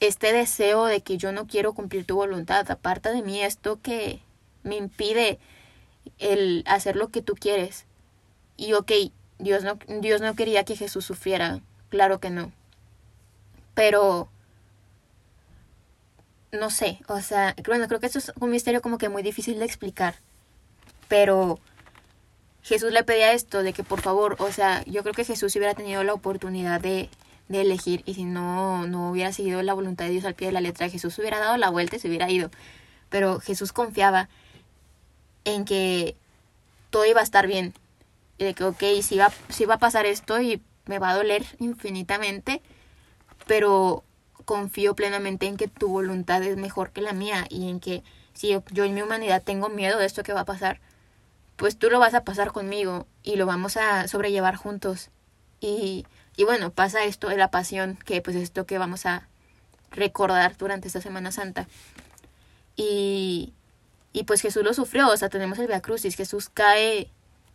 este 0.00 0.32
deseo 0.32 0.86
de 0.86 1.00
que 1.00 1.16
yo 1.16 1.32
no 1.32 1.46
quiero 1.46 1.74
cumplir 1.74 2.04
tu 2.04 2.16
voluntad, 2.16 2.70
aparta 2.70 3.12
de 3.12 3.22
mí 3.22 3.40
esto 3.42 3.80
que 3.80 4.20
me 4.62 4.76
impide 4.76 5.38
el 6.18 6.64
hacer 6.66 6.96
lo 6.96 7.08
que 7.08 7.22
tú 7.22 7.34
quieres. 7.34 7.86
Y 8.56 8.72
ok, 8.74 8.92
Dios 9.38 9.64
no, 9.64 9.78
Dios 10.00 10.20
no 10.20 10.34
quería 10.34 10.64
que 10.64 10.76
Jesús 10.76 11.04
sufriera, 11.04 11.60
claro 11.88 12.20
que 12.20 12.30
no. 12.30 12.52
Pero, 13.74 14.28
no 16.52 16.70
sé, 16.70 17.00
o 17.08 17.20
sea, 17.20 17.54
bueno, 17.66 17.88
creo 17.88 18.00
que 18.00 18.06
esto 18.06 18.18
es 18.18 18.32
un 18.40 18.50
misterio 18.50 18.82
como 18.82 18.98
que 18.98 19.08
muy 19.08 19.22
difícil 19.22 19.58
de 19.58 19.64
explicar. 19.64 20.16
Pero 21.08 21.58
Jesús 22.62 22.92
le 22.92 23.04
pedía 23.04 23.32
esto, 23.32 23.62
de 23.62 23.72
que 23.72 23.84
por 23.84 24.00
favor, 24.00 24.36
o 24.38 24.50
sea, 24.50 24.84
yo 24.86 25.02
creo 25.02 25.14
que 25.14 25.24
Jesús 25.24 25.54
hubiera 25.56 25.74
tenido 25.74 26.02
la 26.04 26.14
oportunidad 26.14 26.80
de 26.80 27.10
de 27.48 27.60
elegir 27.60 28.02
y 28.06 28.14
si 28.14 28.24
no, 28.24 28.86
no 28.86 29.10
hubiera 29.10 29.32
seguido 29.32 29.62
la 29.62 29.74
voluntad 29.74 30.06
de 30.06 30.12
Dios 30.12 30.24
al 30.24 30.34
pie 30.34 30.48
de 30.48 30.52
la 30.52 30.60
letra, 30.60 30.88
Jesús 30.88 31.18
hubiera 31.18 31.38
dado 31.38 31.56
la 31.56 31.70
vuelta 31.70 31.96
y 31.96 31.98
se 31.98 32.08
hubiera 32.08 32.30
ido. 32.30 32.50
Pero 33.08 33.40
Jesús 33.40 33.72
confiaba 33.72 34.28
en 35.44 35.64
que 35.64 36.16
todo 36.90 37.06
iba 37.06 37.20
a 37.20 37.24
estar 37.24 37.46
bien. 37.46 37.72
Y 38.38 38.44
de 38.44 38.54
que, 38.54 38.64
ok, 38.64 38.82
si 39.02 39.16
va, 39.16 39.32
si 39.48 39.64
va 39.64 39.74
a 39.74 39.78
pasar 39.78 40.06
esto 40.06 40.40
y 40.40 40.60
me 40.86 40.98
va 40.98 41.10
a 41.10 41.16
doler 41.16 41.44
infinitamente, 41.58 42.62
pero 43.46 44.02
confío 44.46 44.96
plenamente 44.96 45.46
en 45.46 45.58
que 45.58 45.68
tu 45.68 45.88
voluntad 45.88 46.42
es 46.42 46.56
mejor 46.56 46.92
que 46.92 47.02
la 47.02 47.12
mía 47.12 47.44
y 47.50 47.68
en 47.68 47.80
que 47.80 48.02
si 48.32 48.48
yo, 48.48 48.84
en 48.84 48.94
mi 48.94 49.02
humanidad 49.02 49.42
tengo 49.42 49.68
miedo 49.68 49.98
de 49.98 50.06
esto 50.06 50.22
que 50.22 50.32
va 50.32 50.40
a 50.40 50.44
pasar, 50.46 50.80
pues 51.56 51.78
tú 51.78 51.90
lo 51.90 51.98
vas 51.98 52.14
a 52.14 52.24
pasar 52.24 52.52
conmigo 52.52 53.06
y 53.22 53.36
lo 53.36 53.44
vamos 53.44 53.76
a 53.76 54.08
sobrellevar 54.08 54.56
juntos. 54.56 55.10
Y 55.60 56.06
y 56.36 56.44
bueno, 56.44 56.70
pasa 56.70 57.04
esto 57.04 57.28
de 57.28 57.38
la 57.38 57.50
pasión, 57.50 57.98
que 58.04 58.20
pues 58.20 58.36
es 58.36 58.44
esto 58.44 58.66
que 58.66 58.78
vamos 58.78 59.06
a 59.06 59.26
recordar 59.90 60.56
durante 60.58 60.88
esta 60.88 61.00
Semana 61.00 61.32
Santa. 61.32 61.66
Y, 62.76 63.54
y 64.12 64.24
pues 64.24 64.42
Jesús 64.42 64.62
lo 64.62 64.74
sufrió, 64.74 65.08
o 65.08 65.16
sea, 65.16 65.30
tenemos 65.30 65.58
el 65.58 65.66
Via 65.66 65.80
Crucis, 65.80 66.14
Jesús 66.14 66.50
cae 66.52 67.10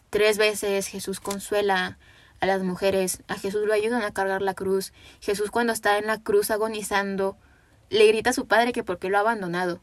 tres 0.09 0.39
veces, 0.39 0.87
Jesús 0.87 1.19
consuela 1.19 1.99
a 2.41 2.45
las 2.47 2.63
mujeres, 2.63 3.21
a 3.27 3.35
Jesús 3.35 3.65
lo 3.65 3.73
ayudan 3.73 4.01
a 4.01 4.11
cargar 4.11 4.41
la 4.41 4.55
cruz, 4.55 4.91
Jesús 5.21 5.51
cuando 5.51 5.71
está 5.71 5.97
en 5.97 6.07
la 6.07 6.19
cruz 6.19 6.51
agonizando, 6.51 7.37
le 7.89 8.07
grita 8.07 8.31
a 8.31 8.33
su 8.33 8.47
padre 8.47 8.73
que 8.73 8.83
por 8.83 8.99
qué 8.99 9.09
lo 9.09 9.17
ha 9.17 9.21
abandonado. 9.21 9.79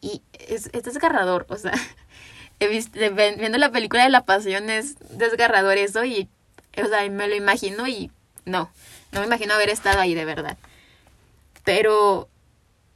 Y 0.00 0.22
es, 0.32 0.68
es 0.72 0.82
desgarrador, 0.82 1.46
o 1.48 1.56
sea, 1.56 1.72
viendo 2.58 3.58
la 3.58 3.70
película 3.70 4.02
de 4.02 4.10
la 4.10 4.24
pasión 4.24 4.68
es 4.68 4.96
desgarrador 5.16 5.78
eso 5.78 6.04
y, 6.04 6.28
o 6.76 6.86
sea, 6.86 7.08
me 7.08 7.28
lo 7.28 7.34
imagino 7.34 7.86
y 7.86 8.10
no, 8.44 8.70
no 9.12 9.20
me 9.20 9.26
imagino 9.26 9.54
haber 9.54 9.70
estado 9.70 10.00
ahí 10.00 10.14
de 10.14 10.24
verdad. 10.24 10.58
Pero 11.64 12.28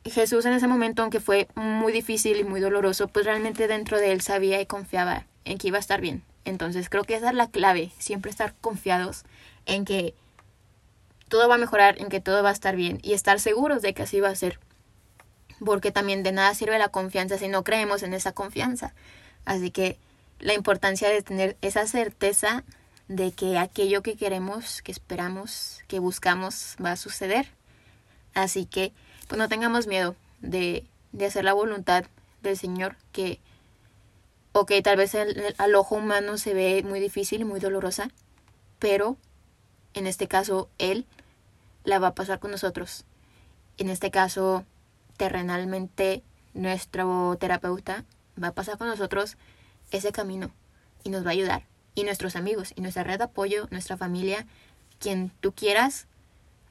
Jesús 0.04 0.44
en 0.46 0.52
ese 0.52 0.66
momento, 0.66 1.02
aunque 1.02 1.20
fue 1.20 1.48
muy 1.54 1.92
difícil 1.92 2.38
y 2.38 2.44
muy 2.44 2.60
doloroso, 2.60 3.08
pues 3.08 3.24
realmente 3.24 3.68
dentro 3.68 3.98
de 3.98 4.12
él 4.12 4.20
sabía 4.20 4.60
y 4.60 4.66
confiaba 4.66 5.26
en 5.44 5.58
que 5.58 5.68
iba 5.68 5.76
a 5.76 5.80
estar 5.80 6.00
bien. 6.00 6.22
Entonces 6.44 6.88
creo 6.88 7.04
que 7.04 7.16
esa 7.16 7.30
es 7.30 7.34
la 7.34 7.50
clave, 7.50 7.92
siempre 7.98 8.30
estar 8.30 8.54
confiados 8.60 9.24
en 9.66 9.84
que 9.84 10.14
todo 11.28 11.48
va 11.48 11.54
a 11.54 11.58
mejorar, 11.58 12.00
en 12.00 12.08
que 12.08 12.20
todo 12.20 12.42
va 12.42 12.50
a 12.50 12.52
estar 12.52 12.76
bien 12.76 12.98
y 13.02 13.12
estar 13.12 13.40
seguros 13.40 13.82
de 13.82 13.94
que 13.94 14.02
así 14.02 14.20
va 14.20 14.28
a 14.28 14.34
ser. 14.34 14.58
Porque 15.64 15.92
también 15.92 16.22
de 16.22 16.32
nada 16.32 16.54
sirve 16.54 16.78
la 16.78 16.88
confianza 16.88 17.38
si 17.38 17.48
no 17.48 17.62
creemos 17.64 18.02
en 18.02 18.14
esa 18.14 18.32
confianza. 18.32 18.94
Así 19.44 19.70
que 19.70 19.98
la 20.38 20.54
importancia 20.54 21.08
de 21.08 21.22
tener 21.22 21.56
esa 21.60 21.86
certeza 21.86 22.64
de 23.08 23.32
que 23.32 23.58
aquello 23.58 24.02
que 24.02 24.16
queremos, 24.16 24.82
que 24.82 24.92
esperamos, 24.92 25.82
que 25.86 25.98
buscamos 25.98 26.76
va 26.82 26.92
a 26.92 26.96
suceder. 26.96 27.48
Así 28.34 28.64
que 28.66 28.92
pues 29.28 29.38
no 29.38 29.48
tengamos 29.48 29.86
miedo 29.86 30.16
de, 30.40 30.84
de 31.12 31.26
hacer 31.26 31.44
la 31.44 31.52
voluntad 31.52 32.04
del 32.42 32.56
Señor 32.56 32.96
que, 33.12 33.40
ok, 34.52 34.72
tal 34.82 34.96
vez 34.96 35.14
al 35.14 35.74
ojo 35.74 35.96
humano 35.96 36.38
se 36.38 36.54
ve 36.54 36.82
muy 36.82 37.00
difícil, 37.00 37.44
muy 37.44 37.60
dolorosa, 37.60 38.10
pero 38.78 39.16
en 39.94 40.06
este 40.06 40.28
caso 40.28 40.68
Él 40.78 41.06
la 41.84 41.98
va 41.98 42.08
a 42.08 42.14
pasar 42.14 42.38
con 42.40 42.50
nosotros. 42.50 43.04
En 43.78 43.88
este 43.88 44.10
caso, 44.10 44.64
terrenalmente, 45.16 46.22
nuestro 46.54 47.36
terapeuta 47.38 48.04
va 48.42 48.48
a 48.48 48.54
pasar 48.54 48.78
con 48.78 48.88
nosotros 48.88 49.36
ese 49.90 50.12
camino 50.12 50.50
y 51.04 51.10
nos 51.10 51.24
va 51.24 51.28
a 51.30 51.32
ayudar. 51.32 51.64
Y 51.94 52.04
nuestros 52.04 52.36
amigos, 52.36 52.72
y 52.76 52.82
nuestra 52.82 53.04
red 53.04 53.18
de 53.18 53.24
apoyo, 53.24 53.68
nuestra 53.70 53.96
familia, 53.96 54.46
quien 54.98 55.30
tú 55.40 55.52
quieras, 55.52 56.06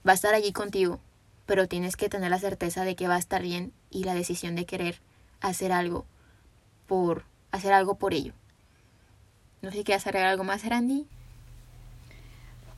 va 0.08 0.12
a 0.12 0.16
estar 0.16 0.34
allí 0.34 0.52
contigo. 0.52 1.00
Pero 1.46 1.68
tienes 1.68 1.96
que 1.96 2.10
tener 2.10 2.30
la 2.30 2.40
certeza 2.40 2.84
de 2.84 2.96
que 2.96 3.08
va 3.08 3.16
a 3.16 3.20
estar 3.20 3.42
bien 3.42 3.74
y 3.90 4.04
la 4.04 4.14
decisión 4.14 4.56
de 4.56 4.66
querer 4.66 5.00
hacer 5.42 5.72
algo 5.72 6.06
por 6.88 7.24
hacer 7.52 7.74
algo 7.74 7.96
por 7.96 8.14
ello. 8.14 8.34
No 9.62 9.72
sé 9.72 9.78
si 9.78 9.84
quieres 9.84 10.06
agregar 10.08 10.30
algo 10.30 10.44
más, 10.44 10.66
Randy. 10.66 11.06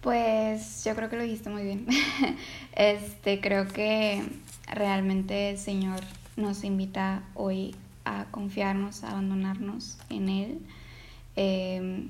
Pues 0.02 0.84
yo 0.84 0.96
creo 0.96 1.10
que 1.10 1.16
lo 1.16 1.24
dijiste 1.24 1.50
muy 1.50 1.64
bien. 1.64 1.86
este, 2.76 3.40
creo 3.40 3.68
que 3.68 4.24
realmente 4.68 5.52
el 5.52 5.58
Señor 5.60 6.00
nos 6.38 6.64
invita 6.64 7.22
hoy 7.36 7.76
a 8.06 8.26
confiarnos, 8.32 9.04
a 9.04 9.12
abandonarnos 9.12 10.00
en 10.10 10.30
Él, 10.30 10.60
em, 11.36 12.10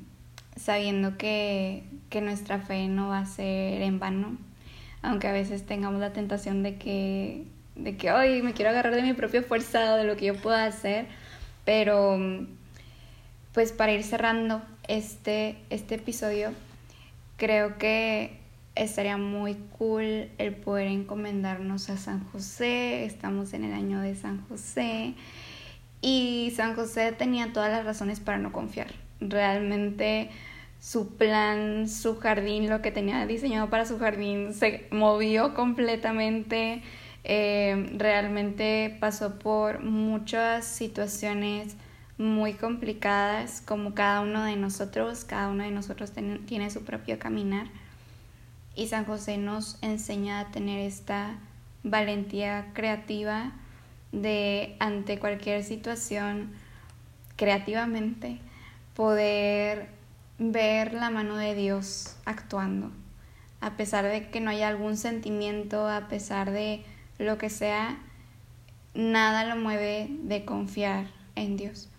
sabiendo 0.55 1.17
que, 1.17 1.83
que 2.09 2.21
nuestra 2.21 2.59
fe 2.59 2.87
no 2.87 3.09
va 3.09 3.19
a 3.19 3.25
ser 3.25 3.81
en 3.81 3.99
vano, 3.99 4.37
aunque 5.01 5.27
a 5.27 5.33
veces 5.33 5.65
tengamos 5.65 5.99
la 5.99 6.13
tentación 6.13 6.63
de 6.63 6.77
que, 6.77 7.45
de 7.75 7.97
que 7.97 8.11
hoy 8.11 8.41
me 8.41 8.53
quiero 8.53 8.71
agarrar 8.71 8.95
de 8.95 9.01
mi 9.01 9.13
propia 9.13 9.43
fuerza 9.43 9.97
de 9.97 10.05
lo 10.05 10.15
que 10.15 10.27
yo 10.27 10.35
pueda 10.35 10.65
hacer, 10.65 11.07
pero 11.71 12.19
pues 13.53 13.71
para 13.71 13.93
ir 13.93 14.03
cerrando 14.03 14.61
este, 14.89 15.55
este 15.69 15.95
episodio, 15.95 16.51
creo 17.37 17.77
que 17.77 18.41
estaría 18.75 19.15
muy 19.15 19.55
cool 19.77 20.27
el 20.37 20.53
poder 20.53 20.87
encomendarnos 20.87 21.89
a 21.89 21.95
San 21.95 22.25
José. 22.25 23.05
Estamos 23.05 23.53
en 23.53 23.63
el 23.63 23.71
año 23.71 24.01
de 24.01 24.15
San 24.15 24.45
José. 24.49 25.13
Y 26.01 26.51
San 26.57 26.75
José 26.75 27.13
tenía 27.13 27.53
todas 27.53 27.71
las 27.71 27.85
razones 27.85 28.19
para 28.19 28.37
no 28.37 28.51
confiar. 28.51 28.91
Realmente 29.21 30.29
su 30.81 31.15
plan, 31.15 31.87
su 31.87 32.17
jardín, 32.17 32.69
lo 32.69 32.81
que 32.81 32.91
tenía 32.91 33.25
diseñado 33.25 33.69
para 33.69 33.85
su 33.85 33.97
jardín, 33.97 34.53
se 34.53 34.89
movió 34.91 35.53
completamente. 35.53 36.83
Eh, 37.23 37.93
realmente 37.97 38.97
pasó 38.99 39.37
por 39.37 39.83
muchas 39.83 40.65
situaciones 40.65 41.75
muy 42.17 42.53
complicadas, 42.53 43.61
como 43.61 43.93
cada 43.93 44.21
uno 44.21 44.43
de 44.43 44.55
nosotros, 44.55 45.25
cada 45.25 45.49
uno 45.49 45.63
de 45.63 45.71
nosotros 45.71 46.11
tiene 46.45 46.69
su 46.69 46.83
propio 46.83 47.19
caminar. 47.19 47.67
Y 48.75 48.87
San 48.87 49.05
José 49.05 49.37
nos 49.37 49.77
enseña 49.81 50.39
a 50.39 50.51
tener 50.51 50.79
esta 50.79 51.37
valentía 51.83 52.67
creativa 52.73 53.51
de 54.11 54.75
ante 54.79 55.19
cualquier 55.19 55.63
situación, 55.63 56.51
creativamente, 57.35 58.39
poder 58.95 59.89
ver 60.37 60.93
la 60.93 61.09
mano 61.09 61.37
de 61.37 61.55
Dios 61.55 62.17
actuando. 62.25 62.91
A 63.61 63.77
pesar 63.77 64.05
de 64.05 64.29
que 64.29 64.41
no 64.41 64.49
haya 64.49 64.67
algún 64.67 64.97
sentimiento, 64.97 65.87
a 65.87 66.07
pesar 66.07 66.51
de 66.51 66.83
lo 67.21 67.37
que 67.37 67.49
sea, 67.49 67.97
nada 68.93 69.45
lo 69.45 69.55
mueve 69.55 70.07
de 70.23 70.45
confiar 70.45 71.07
en 71.35 71.57
Dios. 71.57 71.89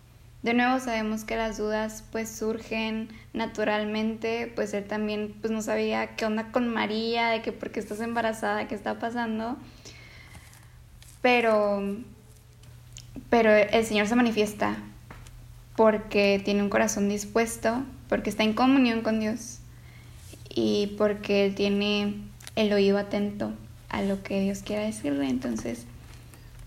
De 0.43 0.53
nuevo 0.53 0.79
sabemos 0.79 1.23
que 1.23 1.37
las 1.37 1.57
dudas 1.57 2.03
pues 2.11 2.29
surgen 2.29 3.07
naturalmente, 3.31 4.51
pues 4.55 4.73
él 4.73 4.83
también 4.83 5.33
pues 5.39 5.51
no 5.51 5.61
sabía 5.61 6.15
qué 6.15 6.25
onda 6.25 6.51
con 6.51 6.67
María, 6.67 7.29
de 7.29 7.41
que 7.41 7.53
por 7.53 7.71
qué 7.71 7.79
estás 7.79 8.01
embarazada, 8.01 8.67
qué 8.67 8.75
está 8.75 8.99
pasando. 8.99 9.57
Pero 11.21 11.81
pero 13.29 13.51
el 13.51 13.85
Señor 13.85 14.07
se 14.07 14.15
manifiesta 14.15 14.77
porque 15.75 16.41
tiene 16.43 16.61
un 16.61 16.69
corazón 16.69 17.07
dispuesto, 17.09 17.83
porque 18.09 18.29
está 18.29 18.43
en 18.43 18.53
comunión 18.53 19.01
con 19.01 19.19
Dios 19.19 19.59
y 20.49 20.93
porque 20.97 21.45
él 21.45 21.55
tiene 21.55 22.15
el 22.55 22.73
oído 22.73 22.97
atento 22.97 23.53
a 23.93 24.01
lo 24.01 24.21
que 24.23 24.41
Dios 24.41 24.59
quiera 24.59 24.83
decirle. 24.83 25.29
Entonces, 25.29 25.85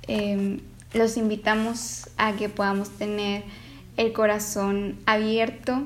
em, 0.06 0.60
los 0.94 1.18
invitamos 1.18 2.08
a 2.16 2.32
que 2.32 2.48
podamos 2.48 2.88
tener 2.90 3.42
el 3.98 4.12
corazón 4.12 4.96
abierto 5.04 5.82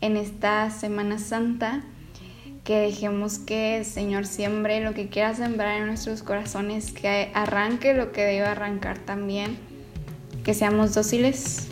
en 0.00 0.16
esta 0.16 0.70
Semana 0.70 1.18
Santa, 1.18 1.82
que 2.62 2.78
dejemos 2.78 3.38
que 3.38 3.78
el 3.78 3.84
Señor 3.84 4.26
siembre 4.26 4.84
lo 4.84 4.94
que 4.94 5.08
quiera 5.08 5.34
sembrar 5.34 5.80
en 5.80 5.86
nuestros 5.86 6.22
corazones, 6.22 6.92
que 6.92 7.30
arranque 7.34 7.94
lo 7.94 8.12
que 8.12 8.22
debe 8.22 8.46
arrancar 8.46 8.98
también, 8.98 9.56
que 10.44 10.54
seamos 10.54 10.94
dóciles 10.94 11.68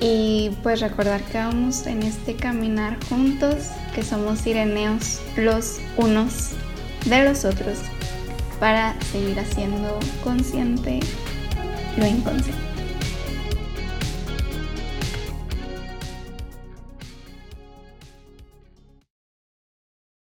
y 0.00 0.50
pues 0.62 0.80
recordar 0.80 1.22
que 1.24 1.38
vamos 1.38 1.86
en 1.86 2.02
este 2.02 2.34
caminar 2.34 2.96
juntos, 3.08 3.56
que 3.94 4.02
somos 4.02 4.40
sireneos 4.40 5.20
los 5.36 5.80
unos 5.96 6.52
de 7.06 7.24
los 7.24 7.44
otros 7.44 7.78
para 8.58 9.00
seguir 9.12 9.38
haciendo 9.38 9.98
consciente 10.22 11.00
lo 11.96 12.06
inconsciente. 12.06 12.67